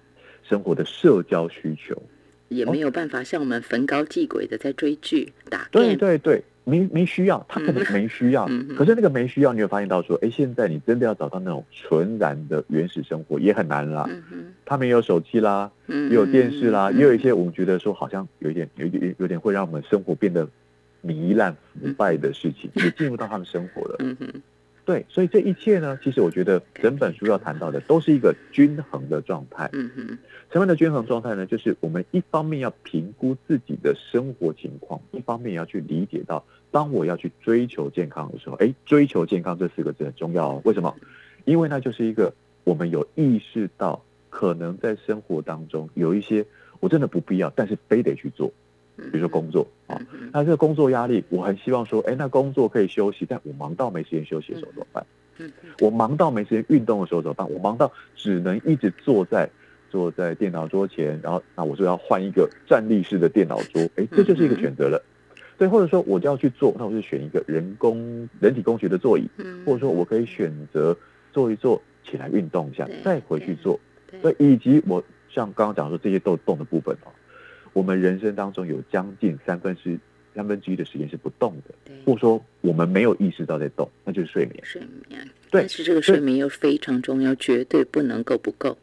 [0.44, 2.00] 生活的社交需求。
[2.50, 5.68] 也没有办法像我们逢高继鬼的在追剧打。
[5.72, 8.48] 对对对，没没需要，他可能没需要。
[8.78, 14.10] 可是那个没需要，你有发现到说，哎，现在你真的要找到那种纯然的原始生活也很难啦。
[14.66, 20.48] 他们也有手机啦，也有电视啦，也有一些我们觉得说好像有一点、有点、有点会让我们生活变得
[21.06, 23.98] 糜烂腐败的事情，也进入到他们生活了。
[24.88, 29.70] 对，所以这一切呢，其实我觉得整本书要谈到的都是一个均衡的状态。
[29.74, 30.08] 嗯哼，
[30.50, 31.46] 什么样的均衡状态呢？
[31.46, 40.62] 就是我们一方面要评估自己的生活情况，一方面要去理解到，当我要去追求健康的时候，哎，追求健康这四个字很重要哦。
[40.64, 40.96] 为什么？
[41.44, 46.46] 因为那就是一个我们有意识到，可能在生活当中有一些
[46.80, 48.54] 我真的不必要，但是非得去做。
[48.98, 50.02] 比如说工作啊，
[50.34, 55.06] 那这个工作压力，我很希望说，哎，那工作可以休息，但我忙到没时间休息的时候怎么办？
[55.80, 57.50] 我忙到没时间运动的时候怎么办？
[57.52, 59.48] 我忙到只能一直坐在
[59.90, 65.02] 坐在电脑桌前，然后那我就要换一个站立式的电脑桌，哎，这就是一个选择了。
[65.60, 69.28] 对，或者说我就要去做，那我就选一个人工人体工学的座椅，
[69.66, 70.96] 或者说我可以选择
[71.32, 73.80] 坐一坐起来运动一下，再回去做。
[74.22, 77.12] 对，以及我像刚刚讲说这些都动的部分哦。
[77.78, 80.00] 我们人生当中有将近三分之
[80.34, 84.60] 三分之一的时间是不动的，或者说我们没有意识到在动，那就是睡眠。
[84.64, 88.76] 睡眠，对，但是这个睡眠又非常重要，绝对不能够不够。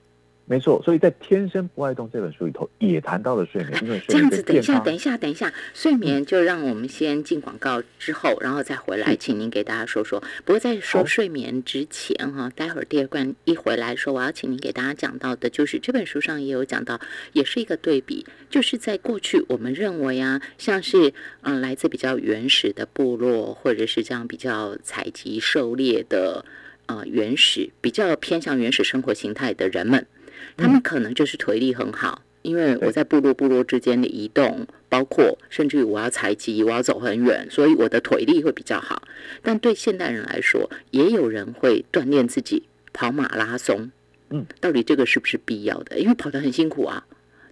[0.47, 10.23] 没错，所以在《天生不爱动》这本书里头也谈到了睡眠， 因为这样子，等一下，等一下，等一下，睡眠就让我们先进广告之后，然后再回来，请您给大家说说。
[10.45, 17.01] 不过在说睡眠之前哈，待会儿第二关一回来说，我要请您给大家讲到的就是这本书上也有讲到，
[17.33, 26.45] 也是一个对比，就是在过去我们认为啊，像是嗯来自比较原始的部落，或者是这样比较采集狩猎的
[26.85, 30.07] 啊原始，比较偏向原始生活形态的人们。
[30.57, 39.03] 他们可能就是腿力很好，因为我在部落部落之间的移动，包括甚至于我要采集，我要走很远，所以我的腿力会比较好。
[39.43, 43.91] 但对现代人来说，也有人会锻炼自己跑马拉松。
[44.31, 45.99] 嗯，到底这个是不是必要的？
[45.99, 47.07] 因为跑得很辛苦啊。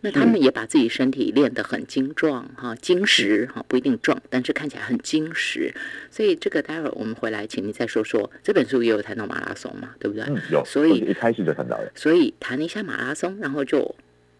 [0.04, 5.72] 那他们也把自己身体练得很精壮哈，精实哈，不一定壮，但是看起来很精实。
[6.10, 10.24] 所以这个待会儿我们回来，请你再说说这本书也有谈到马拉松嘛，对不对？
[10.28, 10.64] 嗯，有。
[10.64, 11.92] 所以一开始就谈到了。
[11.94, 13.94] 所以谈一下马拉松，然后就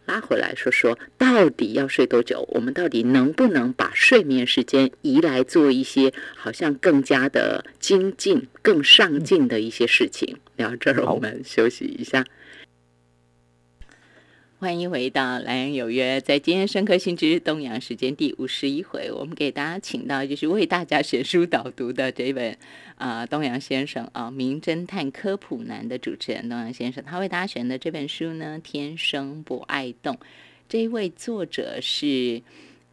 [0.07, 2.45] 拉回来说说，到底要睡多久？
[2.49, 10.39] 我们到底能不能把睡眠时间移来做一些好像更加的精进、更上进的一些事情？
[10.57, 12.25] 聊到这儿，我们休息一下。
[14.63, 16.21] 欢迎回到《莱阳有约》。
[16.23, 22.57] 在今天深刻新知东阳时间第五十一回，我们给大家请到就是为大家选书导读的这一本
[22.95, 30.15] 啊东阳先生啊《名侦探科普男》的主持人东阳先生，他为大家选的这本书呢《天生不爱动》。
[30.69, 32.41] 这一位作者是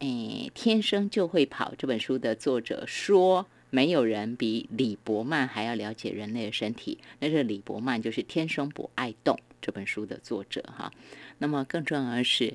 [0.00, 6.98] 诶，天生就会跑这本书的作者说，没有人比李伯曼还要了解人类的身体。
[7.20, 10.92] 那这李伯曼就是《天生不爱动》这本书的作者哈。
[11.40, 12.54] 那么更重要的是，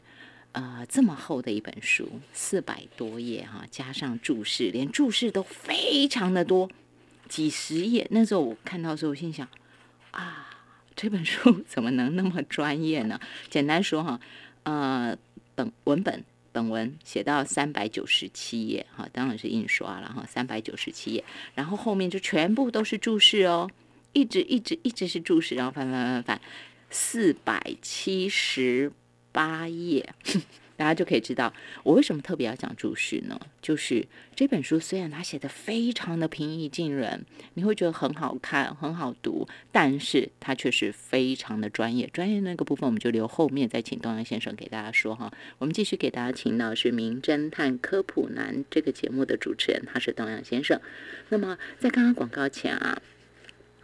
[0.53, 6.69] 呃，这么厚的一本书，四百多页哈，加上注释，连注释都非常的多，
[7.27, 8.07] 几十页。
[8.11, 9.49] 那时候我看到时候，心想，
[10.11, 10.49] 啊，
[10.95, 13.19] 这本书 怎么能那么专业呢？
[13.49, 14.19] 简单说哈，
[14.63, 15.17] 呃，
[15.55, 21.23] 本文本本文写到三百九十七页哈，当然是印刷了哈，三百九十七页，
[21.55, 23.69] 然后后面就全部都是注释哦，
[24.13, 26.41] 一直一直一直是注释，然后翻翻翻翻。
[26.97, 28.89] 四百七十
[29.33, 30.13] 八页，
[30.77, 31.53] 大家就可以知道
[31.83, 33.37] 我为什么特别要讲注释呢？
[33.61, 42.09] 就是这本书虽然它写的非常的平易近人，你会觉得很好看、很好读，但是它却是非常的专业。
[42.13, 45.33] 专业那个部分我们就留后面再请东阳先生给大家说哈。
[45.57, 50.79] 我们继续给大家请到是《名侦探科普男》这个节目的主持人，他是东阳先生。
[51.27, 53.01] 那么在刚刚广告前啊。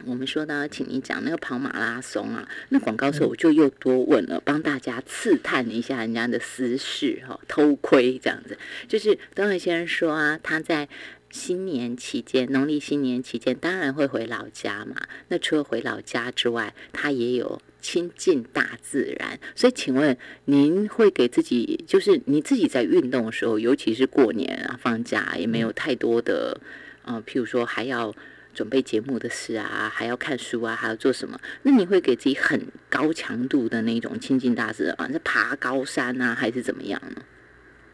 [0.04, 8.58] 我们说到，请你讲那个跑马拉松啊，那广告时候我就又多问了，帮大家刺探一下人家的私事哈，偷窥这样子。
[8.88, 10.88] 就是东伟先生说啊，他在
[11.30, 14.96] 新年期间，农历新年期间，当然会回老家嘛。
[15.28, 19.38] 那除了回老家之外，他也有亲近大自然。
[19.54, 26.60] 所以，请问您会给自己，就是你自己在运动的时候，尤其是过年啊，放假也没有太多的，
[27.04, 28.12] 呃，譬如说还要。
[28.52, 31.38] 准备节目的事啊，还要看书啊，还要做什么？
[31.62, 37.22] 那你会给自己很高强度的那种亲近大自然，是爬高山啊，还是怎么样呢？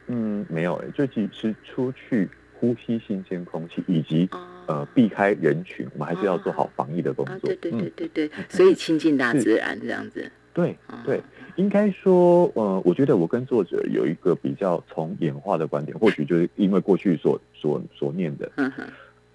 [0.08, 4.28] 嗯，没有诶，就只是出去呼吸新鲜空气，以及
[4.66, 7.38] 呃避开人群，我们还是要做好防疫的工作。
[7.40, 10.30] 对对对对对，所以亲近大自然这样子。
[10.54, 11.22] 对对，
[11.54, 18.50] 应该说，呃，我觉得我跟作者有一个比较从演化的观点，或许就是因为过去所所所念的。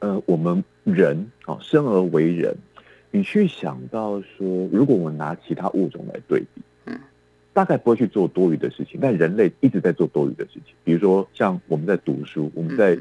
[0.04, 2.54] 呃，我们人啊，生而为人，
[3.10, 7.00] 你去想到说，如果我们拿其他物种来对比，嗯，
[7.54, 9.00] 大概不会去做多余的事情。
[9.02, 13.00] 但人类一直在做多余的事情，比如说像我们在读书，我们在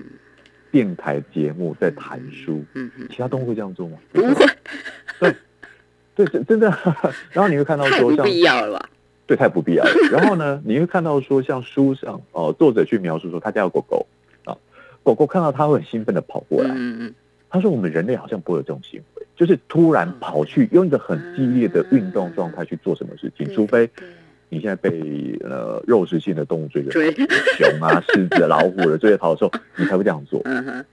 [0.70, 2.62] 电台节目在谈书，
[3.10, 3.98] 其他动物会这样做吗？
[4.12, 4.46] 不会。
[5.18, 5.34] 对，
[6.14, 6.70] 对，真真的。
[7.32, 8.90] 然后你会看到说，像必要了吧？
[9.26, 9.90] 对，太不必要了。
[10.12, 14.06] 然后呢，你会看到说，像书上哦，作者去描述说，他家有狗狗。
[15.02, 16.70] 狗狗看到它会很兴奋的跑过来。
[16.70, 17.14] 嗯嗯，
[17.50, 23.88] 他说：“我们人类好像不会有这种行为，就是突然跑去用一个很激烈的运动状态去做什么事情，除非
[24.48, 30.40] 你现在被呃肉食性的动物追着，熊啊、狮子、老虎的追着跑的时候，你才会这样做。
[30.46, 30.84] 嗯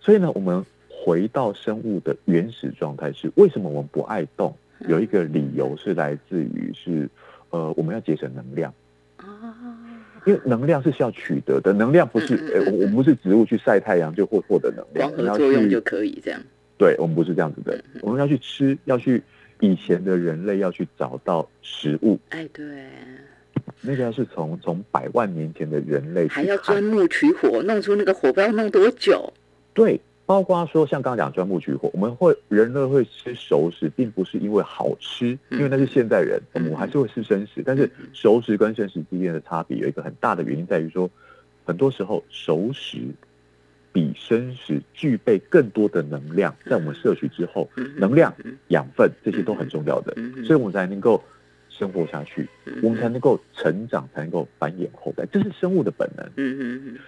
[0.00, 4.56] 所以呢，我们回到生物的原始状态是为什么我们不爱动？
[4.88, 7.10] 有一个理由是来自于是
[7.50, 8.72] 呃，我们要节省能量。
[10.28, 16.38] 因为能量是需要取得的，能量不是呃，我们不是植物去晒太阳就获获得能量，光合作用就可以这样。
[16.76, 19.22] 对，我们不是这样子的，我们要去吃，要去
[19.60, 22.18] 以前的人类要去找到食物。
[22.28, 22.66] 哎，对，
[23.80, 29.32] 那个要是从从百万年前的人类还要钻木取火，弄出那个火，不知道弄多久？
[29.72, 29.98] 对。
[30.28, 37.62] 包括说，像刚刚讲钻木取火，我们会人类会吃熟食，并不是因为好吃，因为那是现代人，我们还是会吃生食。
[37.64, 41.08] 但是熟食跟生食之间的差别有一个很大的原因，在于说，
[41.64, 42.98] 很多时候熟食
[43.90, 48.30] 比生食具备更多的能量，在我们摄取之后，能量、
[48.66, 50.14] 养分这些都很重要的，
[50.44, 51.24] 所以我们才能够
[51.70, 52.46] 生活下去，
[52.82, 56.30] 我们才能够成长，才能够繁衍后代，这是生物的本能。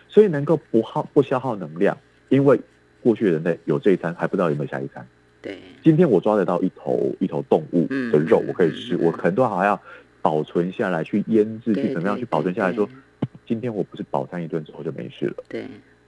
[0.09, 1.95] 所以能够不耗不消耗能量，
[2.31, 2.59] 因为。
[3.03, 5.07] 过去人类有这一餐，还不知道有没有下一餐。
[5.43, 8.97] 对，今天我抓得到一头一头动物的肉，我可以吃。
[8.97, 9.81] 我很多还要
[10.21, 12.75] 保存下来，去腌制，去怎么样去保存下来？
[12.75, 12.89] 说
[13.47, 15.45] 今天我不是饱餐一顿之后就没事了。
[15.49, 15.65] 对，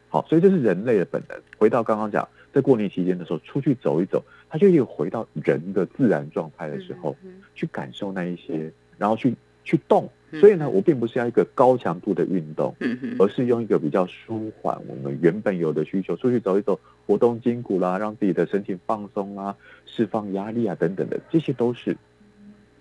[0.09, 1.39] 好，所以这是人类的本能。
[1.57, 7.17] 回到刚刚讲，在过年期间的时候，出去走一走，他就又回到人的自然状态的时候，
[7.55, 10.09] 去感受那一些，然后去去动。
[10.41, 12.75] 所以呢，我并不是要一个高强度的运动，
[13.19, 19.55] 而是用一个比较舒缓我们原本有的需求，出去走一走，活动筋骨啦，让自己的身体放松啊，
[19.85, 21.97] 释放压力啊等等的，这些都是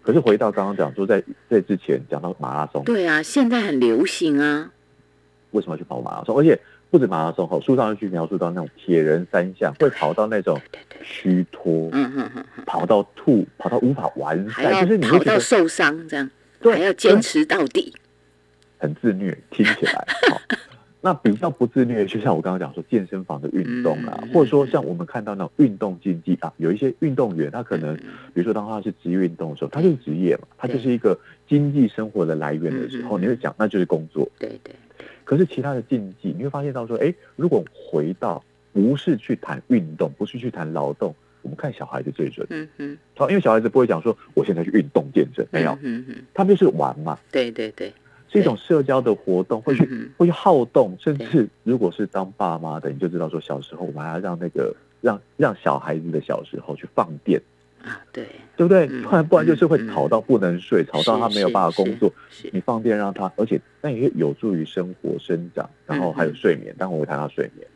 [0.01, 4.71] 可是回到刚刚讲说，在在之前讲到马拉松，对啊，现在很流行啊。
[5.51, 6.37] 为什么要去跑马拉松？
[6.37, 6.57] 而且
[6.89, 10.57] 不止马拉松，后书上又去描述到那种铁人三项，会跑到那种
[11.03, 16.31] 虚脱，嗯嗯嗯，跑到吐，跑到无法完赛，就是你跑到受伤这样，
[16.69, 17.93] 还要坚持到底，
[18.77, 20.05] 很自虐，听起来。
[21.03, 28.03] 那比较不自虐，就像我刚刚讲说，健身房的运动啊，或者说像我们看到那种运动竞技啊，有一些运动员，他可能，比
[28.35, 34.29] 如说当他是职业运动的时候，他就是职业嘛，他就是一个经济生活的来源的时候，你会讲那就是工作。
[34.37, 34.75] 对对。
[35.23, 42.45] 可是其他的竞技，你会发现到说，哎，如果回到不是去谈运动，不是去谈劳动，我们看小孩子最准。
[42.49, 42.97] 嗯嗯。
[43.15, 45.77] 好，因为小孩子不会讲说，我现在去运动健身，没有。
[45.81, 46.15] 嗯嗯。
[46.33, 47.17] 他们就是玩嘛。
[47.31, 47.91] 对对对。
[48.33, 49.85] 是一种社交的活动，会去
[50.17, 57.41] 会去好动，甚至如果是当爸妈的，你就知道说，小时候我们还要让那个让让小孩子的小时候去放电
[57.83, 58.25] 啊，对
[58.55, 58.87] 对不对？
[59.01, 62.09] 不然不然就是会吵到不能睡，吵到他没有办法工作。
[62.53, 66.73] 你放电让他，而且那也有助于生活生长，然后还有睡眠。
[66.77, 67.67] 待会我会谈到睡眠。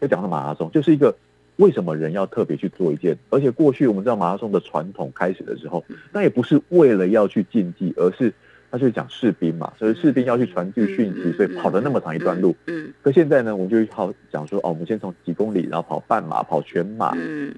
[0.00, 1.14] 又讲到马拉松，就是一个
[1.58, 3.16] 为什么人要特别去做一件？
[3.30, 8.32] 而且过去我们知道马拉松的传统开始的时候，那也不是为了要去竞技，而是。
[8.70, 12.54] 他就是讲士兵嘛，所以士兵要去传递讯息，所以跑了那么长一段路。
[12.66, 17.50] 嗯，可现在呢，我们就好讲说，哦，我们先从几公里，然后跑半马、跑全马，嗯，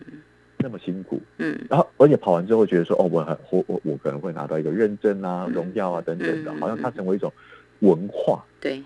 [0.59, 7.33] 那么辛苦，嗯，然后而且跑完之后觉得说，哦，我很我我我可能会拿到一个认证啊、荣耀啊等等的，好像它成为一种
[7.81, 8.45] 文化。
[8.61, 8.81] 对，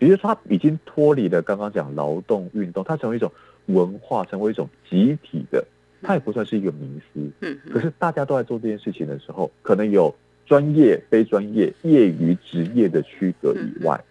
[0.00, 3.30] 比如说它已经脱离了刚刚讲劳动运动，它成为一种
[3.68, 5.64] 文化，成为一种集体的，
[6.02, 7.30] 它也不算是一个迷思。
[7.40, 10.14] 嗯，可是大家都在做这件事情的时候，可能有。
[10.48, 14.02] 专业、非专业、业余、职业的区隔以外，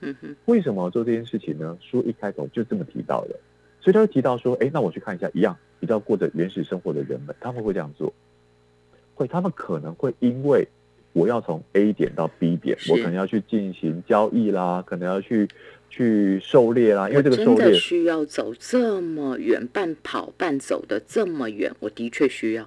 [0.46, 1.76] 为什么要做这件事情呢？
[1.82, 3.40] 书一开头就这么提到的，
[3.82, 8.14] 所以他会提到说：“哎，那我去看一下，一样比较过着原始生活的人们，他们会这样做，
[9.16, 10.68] 会他们可能会因为
[11.18, 15.48] 我要从 A 点到 B 点，我可能要去进行交易啦，可能要去
[15.90, 22.64] 去狩猎啦，因为这个狩猎需要走这么远，半跑半走的这么远，我的确需要。”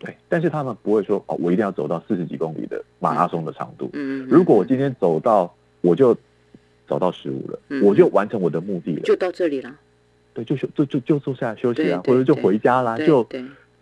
[0.00, 3.88] 对，但是他们不会说哦，我一定要走到四十几公里的马拉松的长度。
[3.92, 6.12] 嗯，如果我今天走到，我就
[6.88, 9.72] 走到十五了，我就完成我的目的了，就到这里了。
[10.34, 12.98] 对，就休就就就坐下来休息啊，或者就回家啦。
[12.98, 13.24] 就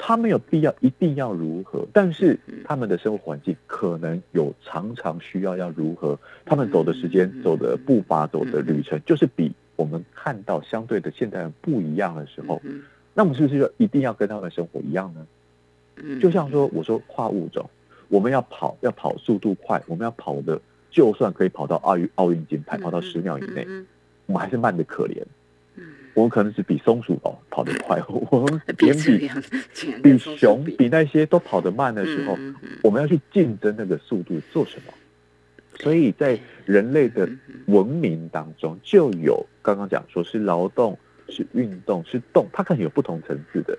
[0.02, 12.62] 他没有必要一定要如何，但是他们的生活环境可能有常常需要要如何，他们走的时间、走的步伐、走的旅程，就是比我们看到相对的现代人不一样的时候，
[13.12, 15.26] 那我们是不是就一定要跟他们生活一样呢？
[16.18, 17.68] 就像说，我说跨物种，
[18.08, 20.58] 我们要跑，要跑速度快，我们要跑的，
[20.90, 23.66] 就算可以跑到奥运奥运金牌，跑到十秒以内，
[24.24, 25.22] 我们还是慢的可怜。
[26.14, 29.30] 我们可能是比松鼠跑跑得快，我 们远比
[30.02, 32.36] 比熊比那些都跑得慢的时候，
[32.82, 34.92] 我们要去竞争那个速度做什么？
[35.78, 37.28] 所以在人类的
[37.66, 40.98] 文明当中，就有刚刚讲说是劳动、
[41.28, 43.78] 是运动、是动，它可能有不同层次的。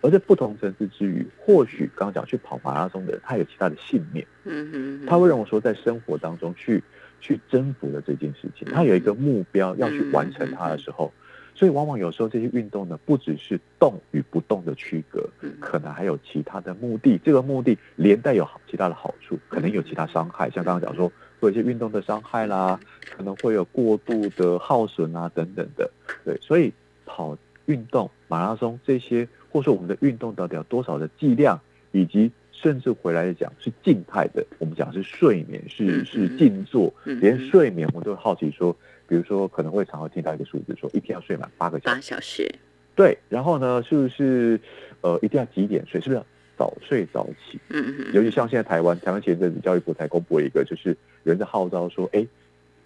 [0.00, 6.80] 而在不同层次之余，或许刚刚讲去跑马拉松的人，他有其他的信念，嗯嗯，他会认为说，在生活当中去
[7.20, 11.12] 去征服了这件事情，他有一个目标要去完成它的时候，
[11.58, 15.28] 所以往往有时候这些运动呢，不只是动与不动的区隔，
[15.58, 21.08] 可能还有其他的目的，这个目的连带有好其他的好处，可能有其他伤害，像刚刚讲说，
[21.40, 22.78] 会有一些运动的伤害啦，
[23.10, 25.90] 可能会有过度的耗损啊等等的，
[26.24, 26.72] 对，所以
[27.04, 27.36] 跑
[27.66, 29.26] 运动马拉松这些。
[29.50, 31.58] 或者说我们的运动到底要多少的剂量，
[31.90, 38.76] 以及甚至回来讲是静态的，我们讲是睡眠，是是静坐，连睡眠我们都好奇说，
[39.08, 41.94] 比如说可能会常会听到一个数字，说一天要睡满八个小时。
[41.96, 42.54] 八小时。
[42.94, 44.60] 对，然后呢，是不是
[45.00, 46.00] 呃一定要几点睡？
[46.00, 46.22] 是不是
[46.56, 47.58] 早睡早起？
[47.70, 48.12] 嗯嗯。
[48.12, 50.90] 尤其像现在台湾，台湾前阵子教育部才公布了一个，就是
[51.24, 52.26] 有人在号召说，哎。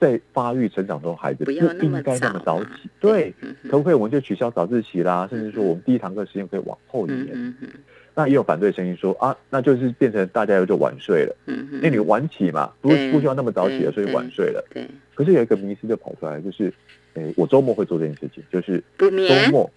[0.02, 1.64] 在发育成长中，孩子不应
[2.02, 2.90] 该那么早起。
[2.98, 3.32] 对，
[3.70, 5.28] 可不可以我们就取消早自习啦？
[5.30, 7.54] 甚至说，我们第一堂课时间可以往后一点。
[8.16, 11.36] 那也有反对声音说啊，那就是变成大家又就晚睡了。
[11.46, 14.64] 嗯因为你晚起嘛，不不需要那么早起了，所以晚睡了。
[14.74, 14.84] 对。
[15.14, 16.72] 可是有一个迷思就跑出来，就是，
[17.14, 19.70] 诶，我周末会做这件事情，就是周末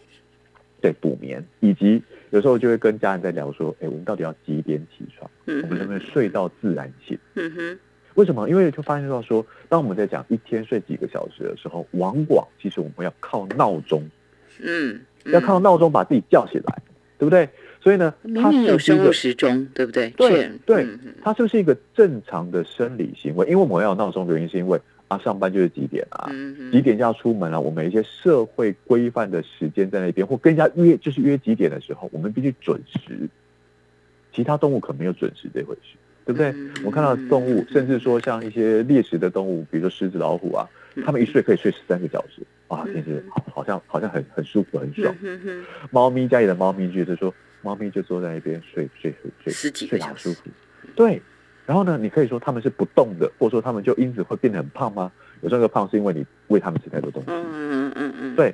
[0.82, 2.02] 对补眠，以及
[2.32, 5.30] 有时候就会跟家人在聊说，哎，我们到底要几点起床？
[5.46, 5.62] 嗯。
[5.62, 7.16] 我们能不能睡到自然醒？
[7.36, 7.80] 嗯哼。
[8.16, 8.50] 为什么？
[8.50, 14.04] 因为就发现到说，当我们在讲一天睡几个小时的时候，往往其实我们要靠闹钟，
[14.60, 16.82] 嗯，要靠闹钟把自己叫起来，
[17.18, 17.48] 对不对？
[17.82, 18.12] 所以呢，
[18.42, 20.10] 它有生物时钟，对不对？
[20.12, 20.88] 对对，
[21.22, 23.46] 它就是一个正常的生理行为。
[23.46, 26.28] 因为我们要有闹钟的原因，是因为啊，上班就是几点啊，
[26.72, 27.60] 几点就要出门啊。
[27.60, 33.30] 我们一些社会规范的时间在那边，或跟人家约就是约几点的时候，我们必须准时。
[34.34, 35.96] 其他动物可没有准时这回事。
[36.26, 36.54] 对不对？
[36.84, 40.68] 我看到动物，甚至说像一些猎食的动物，比如说狮子、老虎啊，
[41.06, 45.16] 它们一睡可以睡十三个小时，哇，其实好好像好像很很舒服、很爽。
[45.92, 49.14] 猫咪家里的猫咪觉得说，猫咪就坐在一边睡睡
[49.44, 50.50] 睡睡，睡得好舒服。
[50.96, 51.22] 对，
[51.66, 55.12] 然后呢，你可以说它们是不动的，或者说他们就因此会变得很胖吗？
[55.42, 57.30] 有时候胖是因为你喂它们吃太多东西。
[57.30, 58.54] 嗯嗯嗯嗯，对。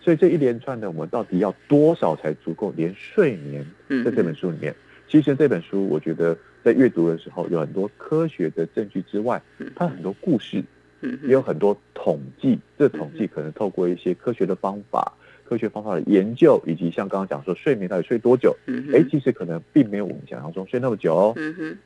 [0.00, 2.72] 所以这一连串的，我们到底要多少才足够？
[2.76, 3.66] 连睡眠
[4.04, 4.74] 在这本书里面，
[5.08, 9.40] 其实这本书我觉得在阅读的时候有很多科学的证据之外，
[9.74, 10.62] 它很多故事，
[11.00, 12.58] 也有很多统计。
[12.78, 15.12] 这统计可能透过一些科学的方法。
[15.48, 18.54] 科学方法的研究，以及像刚刚讲说睡眠到底睡多久？
[18.92, 21.34] 哎，其实可能并没有我们想象中睡那么久哦。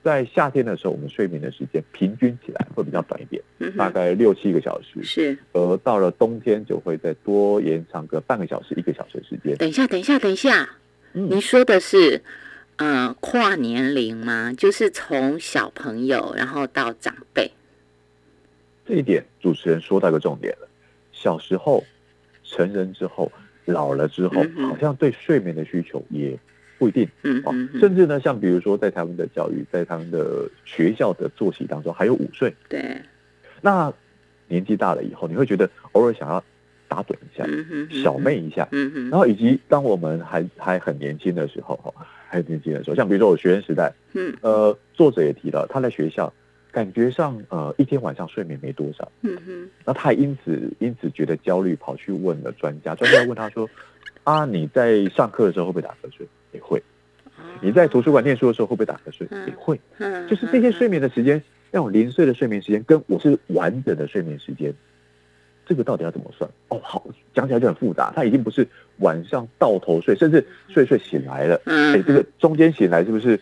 [0.02, 3.40] 在夏天的时候，我们睡眠的时间平均起来会比较短一点，
[3.76, 5.00] 大概六七个小时。
[5.04, 9.56] 是，而到了冬天就会再多延长个半个小时、一个小时的时间。
[9.58, 10.68] 等一下，等一下，等一下，
[11.12, 12.20] 你说的是
[12.76, 14.52] 呃跨年龄吗？
[14.52, 17.50] 就是从小朋友然后到长辈？
[18.86, 20.68] 这一点主持人说到一个重点了，
[21.12, 21.84] 小时候、
[22.44, 23.30] 成人之后。
[23.64, 26.36] 老了之后，好像对睡眠的需求也
[26.78, 32.52] 不一定，嗯哦，甚至呢，像比如说在台湾的教育，在他们的学校的作息当中，还有午睡。
[32.68, 33.00] 对，
[33.60, 33.94] 那
[34.48, 36.42] 年纪大了以后，你会觉得偶尔想要
[36.88, 37.44] 打盹一下，
[38.02, 41.94] 小寐一下，然后以及当我们还还很年轻的时候，哈，
[42.32, 46.32] 还年轻的时候，像比如说我学生时代，嗯，呃，作者也提到他在学校。
[46.72, 52.94] 感觉上，呃，一天晚上睡眠没多少，嗯哼，那他也因此因此觉得焦虑，跑去问了专家。
[52.94, 53.68] 专家问他说
[54.24, 56.26] ：“啊，你在上课的时候会不会打瞌睡？
[56.52, 56.82] 也会。
[57.60, 59.28] 你在图书馆念书的时候会不会打瞌睡？
[59.46, 59.78] 也会。
[60.30, 64.72] 就是这些睡眠的时间，那种零碎的睡眠时间，跟我是完整的睡眠时间，
[65.66, 66.50] 这个到底要怎么算？
[66.68, 67.04] 哦，好，
[67.34, 68.12] 讲起来就很复杂。
[68.14, 68.66] 他已经不是
[68.98, 73.38] 晚上到头睡，甚至睡睡醒来了，哎，这个中间醒来是不是？”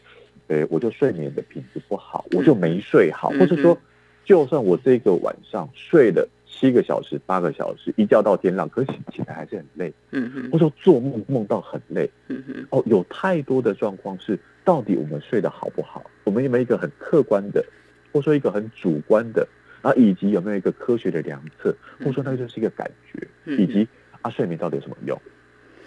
[0.48, 3.78] 对，我就睡眠的品质不好，我就没睡好，或者说，
[4.24, 16.02] 就算我这个晚上睡了七个小时、八个小时，一觉到天亮，可是起来还是很累，嗯哼，或者说做梦梦到很累，嗯哼，哦，有太多的状况是，到底我们睡得好不好？
[16.24, 17.64] 我们有没有一个很客观的，
[18.12, 19.46] 或者说一个很主观的，
[19.82, 23.88] 啊，以及有没有一个科学的量测，或者说那个就是一个感觉，以及
[24.22, 25.20] 啊，睡眠到底有什么用？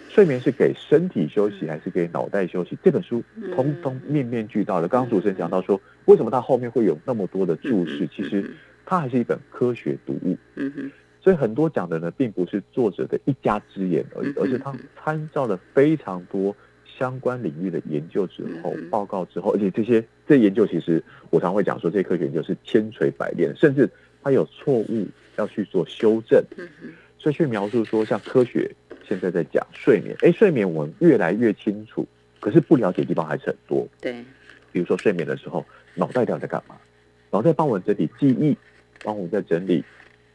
[0.08, 2.78] 睡眠是给身体休息还是给脑袋休息？
[2.84, 3.22] 这本书
[3.54, 4.86] 通通面面俱到的。
[4.86, 8.06] 刚刚主持人讲到说，为什么它后面会有那么多的注释？
[8.06, 8.48] 其实
[8.86, 10.36] 它还是一本科学读物。
[10.54, 10.90] 嗯哼，
[11.20, 14.72] 所以很多讲的呢，并不是作者的一家之言而已，而是他
[15.02, 16.54] 参照了非常多
[16.98, 23.88] 相关领域的研究之后报告之后，而且这些这研究其实我常会讲说，这些科学研究是千锤百炼，甚至
[24.22, 26.42] 它有错误要去做修正。
[27.18, 28.70] 所以去描述说，像科学。
[29.06, 32.08] 现在在讲睡眠，哎，睡眠我们越来越清楚，
[32.40, 33.86] 可是不了解的地方还是很多。
[34.00, 34.24] 对，
[34.72, 35.62] 比如说睡眠的时候，
[35.94, 36.74] 脑袋在干嘛？
[37.30, 38.56] 脑袋帮我们整理记忆，
[39.02, 39.84] 帮我们在整理。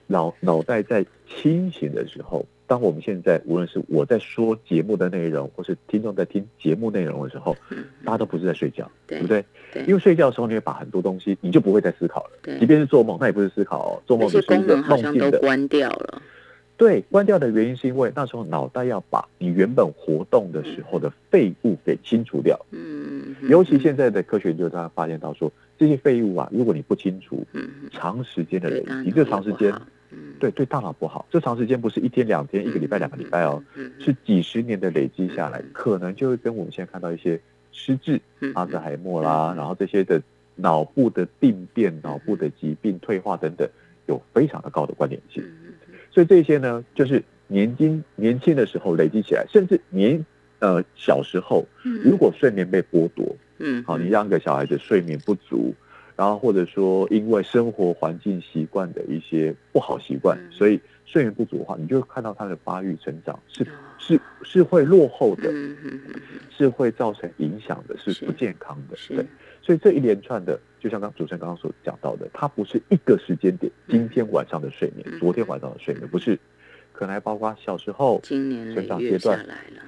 [0.05, 7.57] 脑脑袋在清醒的时候，当我们现在无论是我在说节目的内容，或是听众在听节目内容的时候，
[8.05, 9.43] 大家都不是在睡觉，对不对？
[9.74, 12.57] 对，因为睡觉的时候你会把很多东西，你就不会再思考了。
[12.59, 16.22] 即便是做梦，那也不是思考哦，做梦是功能好像都关掉了。
[16.78, 22.57] 对，关掉的原因是因为那时候脑袋要把你原本活动的时候的废物给清除掉。
[22.70, 27.42] 嗯，尤其现在的科学研究，大家发现到说，这些废物啊，如果你不清除，
[27.90, 29.74] 长时间的累积，这长时间，
[30.38, 31.26] 对对大脑不好。
[31.32, 33.64] 这长时间不是一天两天、一个礼拜两个礼拜哦，
[33.98, 37.40] 是几十年的累积下来，可能就会跟我们现在看到一些
[37.72, 38.20] 失智、
[38.56, 40.22] 阿兹海默啦，然后这些的
[40.56, 43.66] 脑部的病变、脑部的疾病退化等等，
[44.08, 45.42] 有非常的高的关联性。
[46.12, 50.26] 所以这些呢，就是年轻年轻的时候累积起来，甚至年
[50.60, 51.66] 呃小时候，
[52.04, 55.74] 如果睡眠被剥夺，嗯，好，你让个小孩子睡眠不足，
[56.16, 63.66] 然后或者说因为生活环境习惯的一些不好习惯，所以睡眠不足的话，你就看到他的发育成长是
[63.97, 65.51] 是是会落后的，
[66.49, 69.26] 是会造成影响的，是不健康的，对。
[69.62, 76.39] 所以这一连串的，就像刚主持人刚刚所讲到的，它不是一个时间点，今天晚上的睡眠，昨天晚上的睡眠，不是，
[76.93, 79.38] 可能还包括小时候成长阶段。
[79.39, 79.84] 来了。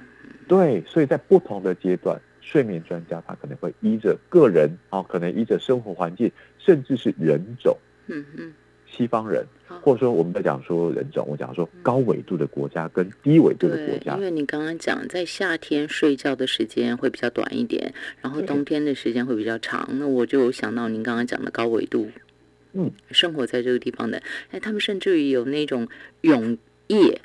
[0.46, 7.74] 对，所以在不同的阶段，睡眠专家他可能会依着个人啊，可能依着生活环境，甚至是人种，
[8.08, 8.52] 嗯嗯。
[8.94, 9.42] 西方人，
[9.80, 14.14] 或者说我们在讲说人种，我讲说高纬度的国家跟低纬度的国家。
[14.16, 19.88] 因为你刚刚讲在夏天睡觉的时间会比较短一点，然后冬天的时间会比较长。
[19.92, 22.10] 那我就想到您刚刚讲的高纬度，
[22.74, 25.88] 嗯，生活在这个地方的，哎，他们甚至于有那种
[26.20, 27.18] 永夜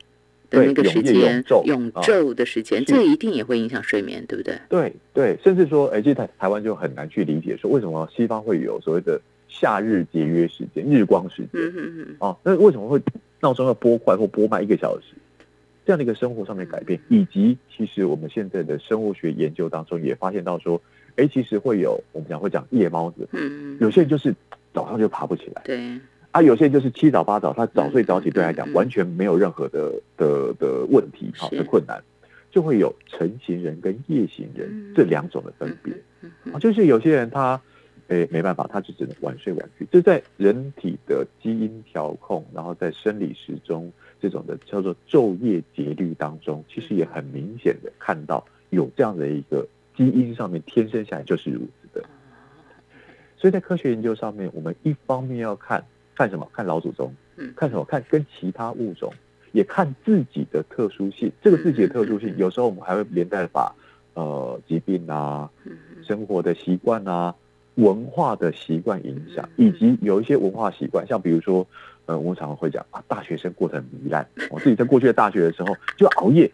[0.49, 4.57] 的那个时间永昼的时间，是这一定也会影响睡眠，对不对？
[4.69, 13.01] 对对，甚至说，哎，其实台台湾就很难去理解说为什么西方会有所谓的夏日节约时间、日光时间嗯哼哼，哦，那为什么会
[13.39, 15.13] 闹钟要拨快或拨慢一个小时？
[15.85, 20.81] 这样的一个生活上面改变，以及其实我们现在的生物学研究当中也发现到说，
[21.15, 24.35] 哎，其实会有我们讲会讲夜猫子，嗯，有些人就是
[24.73, 25.61] 早上就爬不起来。
[25.63, 25.77] 对，
[26.37, 31.99] 啊，有些人就是七早八早，他早睡早起，对他来讲完全没有任何的的的问题，好的困难，
[32.51, 35.91] 就会有晨型人跟夜行人嗯这两种的分别
[36.59, 37.59] 就是有些人他
[38.09, 52.05] 诶没办法，他就只能晚睡晚去，这在人体的基因调控，然后在生理时钟这种的叫做昼夜节律当中，其实也很明显的看到有这样的一个基因上面天生下来就是如此的。
[53.37, 55.83] 所以在科学研究上面，我们一方面要看
[56.17, 56.49] 看什么？
[56.51, 57.85] 看老祖宗嗯，看什么？
[57.85, 59.13] 看跟其他物种，
[59.51, 61.31] 也看自己的特殊性。
[61.43, 63.71] 这个自己的特殊性，有时候我们还会连带把
[64.15, 65.47] 呃疾病啊、
[66.01, 67.35] 生活的习惯啊、
[67.75, 71.65] 文化的习惯影响，嗯以及有一些文化习惯，像比如说，
[72.07, 74.27] 呃，我们常常会讲啊，大学生过得很糜烂。
[74.49, 76.51] 我自己在过去的大学的时候就熬夜，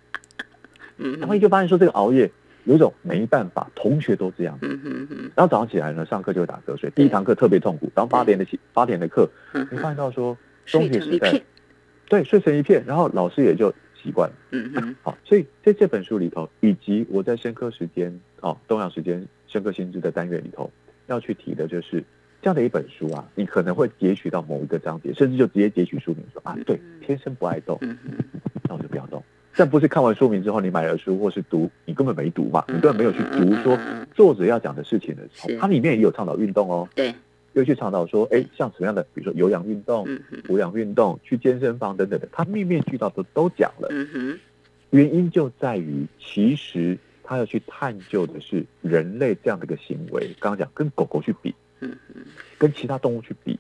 [0.98, 2.30] 嗯然后就发现说这个熬夜
[2.66, 4.58] 有一种没办法，同学都这样。
[5.36, 9.68] 然后早上起来呢，上课就会打瞌睡，第一堂课特别痛苦，然后八点的起八点的课，你嗯。
[9.68, 11.44] 哼发现到说中睡学时代成一片，
[12.08, 14.96] 对睡成一片，然后老师也就习惯了。
[15.02, 20.72] 好，所以在这本书里头，以及我在深刻时间哦东阳时间深刻心智的单元里头，
[21.08, 22.04] 要去提的就是
[22.42, 27.78] 这样的一本书啊，你可能会截取到某一个章节，甚至就直接截取书名说啊，对，天生不爱动，
[28.70, 29.22] 那我就不要动。
[29.56, 33.78] 但不是看完书名之后你买了书，或是读你根本没读嘛，你根本没有去读说
[34.16, 37.14] 作者要讲的事情的时候，它里面也有倡导运动哦，对，
[37.54, 40.08] 又去倡导说，哎，像什么样的，比如说有氧运动、
[40.50, 43.88] 无氧运动、去健身房等等的，它面面俱到都都讲了。
[43.92, 44.40] 嗯，
[44.90, 50.36] 原因就在于，其实他要去探究的是人类这样的一个行为。
[50.40, 51.96] 刚刚讲跟狗狗去比，嗯，
[52.58, 53.60] 跟其他动物去比，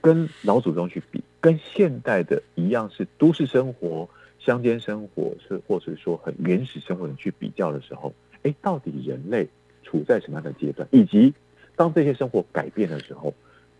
[0.00, 4.08] 跟老祖宗去比，跟现代的一样是都市生活、
[4.44, 9.48] 乡间生活，是或者说很原始生活的人去比较的时候，哎，到底人类
[9.82, 11.32] 处在什么样的阶段，以及
[11.76, 13.32] 当这些生活改变的时候，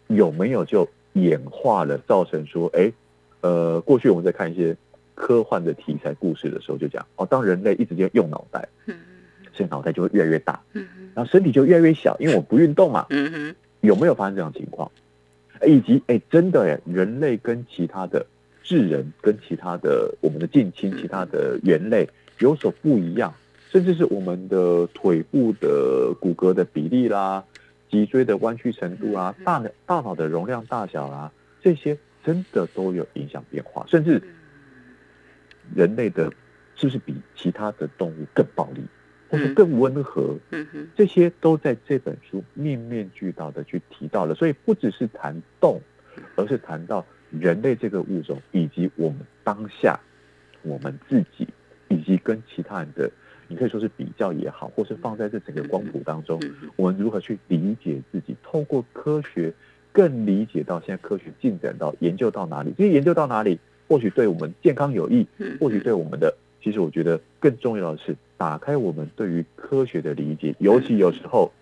[0.08, 2.90] 有没有就演化了，造成说，哎，
[3.42, 4.74] 呃，过去我们在看一些
[5.14, 8.96] 科幻的题材故事的时候，就讲哦，当人类一直在用脑袋，嗯
[9.52, 13.06] 所以脑袋就会越来越大，嗯然后身体就越来越小，因为我不运动嘛。
[13.82, 14.90] 有没有发生这样的情况？
[15.66, 18.24] 以及哎，真的哎，人类跟其他的
[18.64, 22.08] 智人、跟其他的我们的近亲、其他的猿类
[22.38, 23.32] 有所不一样，
[23.70, 27.44] 甚至是我们的腿部的骨骼的比例啦、
[27.90, 31.30] 脊椎的弯曲程度啊、大脑大脑的容量大小啊，
[31.62, 34.20] 这些真的都有影响变化，甚至
[35.74, 36.32] 人类的
[36.74, 38.80] 是不是比其他的动物更暴力，
[39.28, 40.34] 或者更温和？
[40.50, 45.80] 嗯哼，这些都在这本书面面俱到的去提到了，所以不只是谈动，
[46.34, 47.04] 而是谈到
[47.40, 49.98] 人类这个物种，以及我们当下
[50.62, 51.46] 我们自己，
[51.88, 53.10] 以及跟其他人的，
[53.48, 56.40] 你可以说是比较也好，或是放在这整个光谱当中，
[56.76, 59.52] 我们如何去理解自己，透过科学
[59.92, 63.58] 更理解到现在科学进展到研究到哪里，这些研究到哪里，
[63.88, 71.52] 或许对我们健康有益，嗯或许对我们的，其实我觉得更重要的是打开我们对于科学的理解，尤其有时候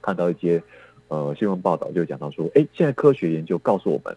[0.00, 0.62] 看到一些
[1.08, 4.16] 呃新闻报道就讲到说，哎，现在科学研究告诉我们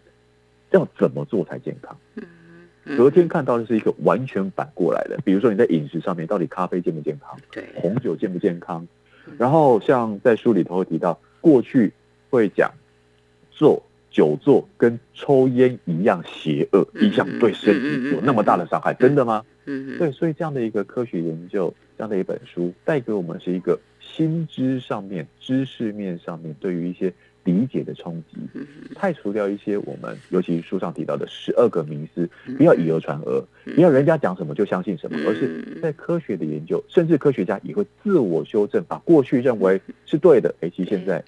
[0.77, 2.23] 要怎么做才健康，嗯
[2.85, 8.87] 哼，隔天看到的是一个完全反过来的，比如说你在饮食上面到底咖啡健不健康，对，红酒健不健康，
[9.37, 11.91] 然后像在书里头会提到，过去
[12.29, 12.71] 会讲
[13.49, 19.43] 做久坐跟抽烟一样邪恶，嗯一样对身体有那么大的伤害，真的吗？
[19.65, 27.13] 嗯哼，对，所以这样的一个科学研究，这样的一本书，带给我们是一个心知上面、知识面上面对于一些
[27.47, 32.55] 理解的冲击，嗯哼，太除掉一些我们，尤其书上提到的十二个迷思，嗯。
[32.57, 33.41] 不要以讹传讹，
[33.73, 41.23] 不要人家讲什么就相信什么，而是嗯在科学的研究，甚至科学家也会自我修正，把过去认为是对的，哎，其实现在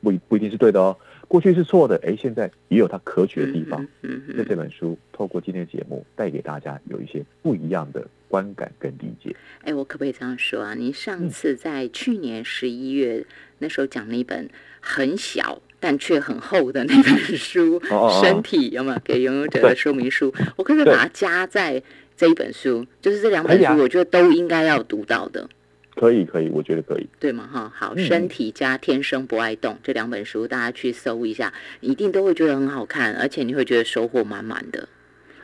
[0.00, 0.96] 不一不一定是对的哦，
[1.28, 3.86] 过去是错的，哎，现在也有它可取的地方。
[4.00, 9.36] 嗯哼，在这本书透过今天的节目，带给大家有一些不一样的观感跟理解。
[9.62, 10.74] 哎，我可不可以这样说啊？
[10.74, 13.24] 您嗯上次在去年十一月、
[13.58, 20.34] 那时候讲了一本很小但却很厚的那本 书《哦哦哦身体》，有没有给拥有者的说明书？
[20.56, 21.80] 我可不可以把它加在
[22.16, 22.84] 这一本书？
[23.00, 25.48] 就是这两本书，我觉得都应该要读到的。
[25.94, 27.06] 可以，可以，我觉得可以。
[27.20, 27.48] 对吗？
[27.52, 34.88] 哈，好，嗯身体加天生不爱动这两本书，大家去搜一下，一定都会觉得很好看，而且你会觉得收获满满的。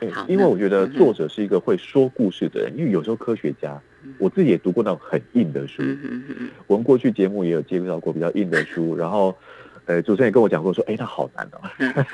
[0.09, 3.79] 好，因为我觉得作者是一个会说故事的人，因为有时候科学家，
[4.17, 5.83] 我自己也读过那种很硬的书，
[6.65, 9.35] 我们过去节目也有介绍过比较硬的书，然后，
[9.85, 11.61] 呃，主持人也跟我讲过说，哎，它好难哦。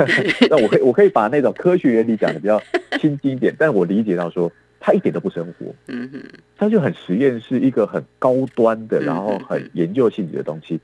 [0.49, 2.61] 那我可以我可以把那种科学原理讲的比较
[2.99, 6.21] 轻经点，但我理解到说，它一点都不生活，嗯哼，
[6.57, 10.77] 它就很实验是一个很高端的，然后很研究性质的东西。
[10.77, 10.83] 可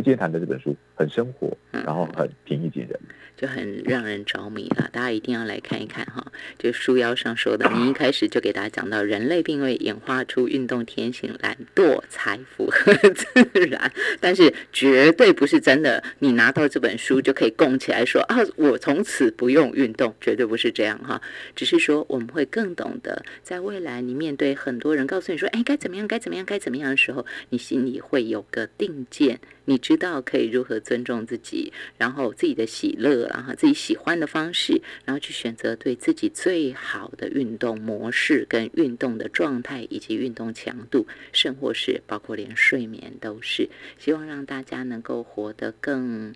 [0.00, 2.98] 今天谈的这本书很生活，然后很平易近人。
[3.34, 6.24] 就很让人着迷了，大家一定要来看一看哈。
[6.58, 13.26] 就书腰上说的，你一开始就给大家讲到，人类并未演化出运动天性，懒惰才符合自
[13.66, 13.90] 然。
[14.20, 21.20] 但是绝对不是真的，你拿到这本书就可以供起来说啊，我从此不用运动，绝对不是这样哈。
[21.56, 33.22] 只是说我们会更懂得，在未来你面对很多人告诉你说，哎，该怎么样，该怎么样，该怎么样的时候，你心里会有个定见，你知道可以如何尊重自己，然后自己的喜乐。
[33.32, 46.34] 然后自己喜欢的方式，然后去选择对自己最好的运动模式、跟运动的状态以及运动强度，甚或是包括连睡眠都是，希望让大家能够活得更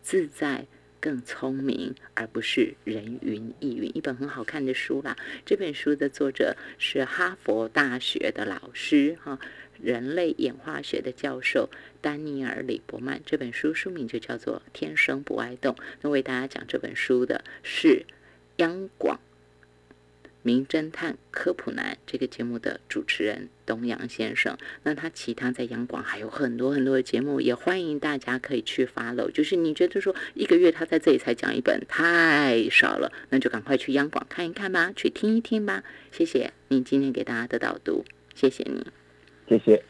[0.00, 0.66] 自在、
[1.00, 3.90] 更聪明，而不是人云亦云。
[3.96, 9.38] 一本很好看的书啦，这本书的作者是哈佛大学的老师哈。
[9.82, 11.70] 人类演化学的教授
[12.00, 15.74] 丹尼尔·李伯曼这本书书名就叫做《天生不爱动》。
[16.02, 18.06] 那为大家讲这本书的是
[18.56, 19.20] 央广
[20.42, 24.56] 名侦探科普男这个节目的主持人东阳先生。
[24.84, 29.30] 那他其他在央广还有很多很多的节目，也欢迎大家可以去 follow。
[29.30, 35.84] 就是你觉得说一个月他在这里才讲一本太少了，那就赶快去央广看一看吧，去听一听吧。
[36.10, 38.04] 谢谢你今天给大家的导读，
[38.34, 38.86] 谢谢你。
[39.48, 39.82] 谢谢。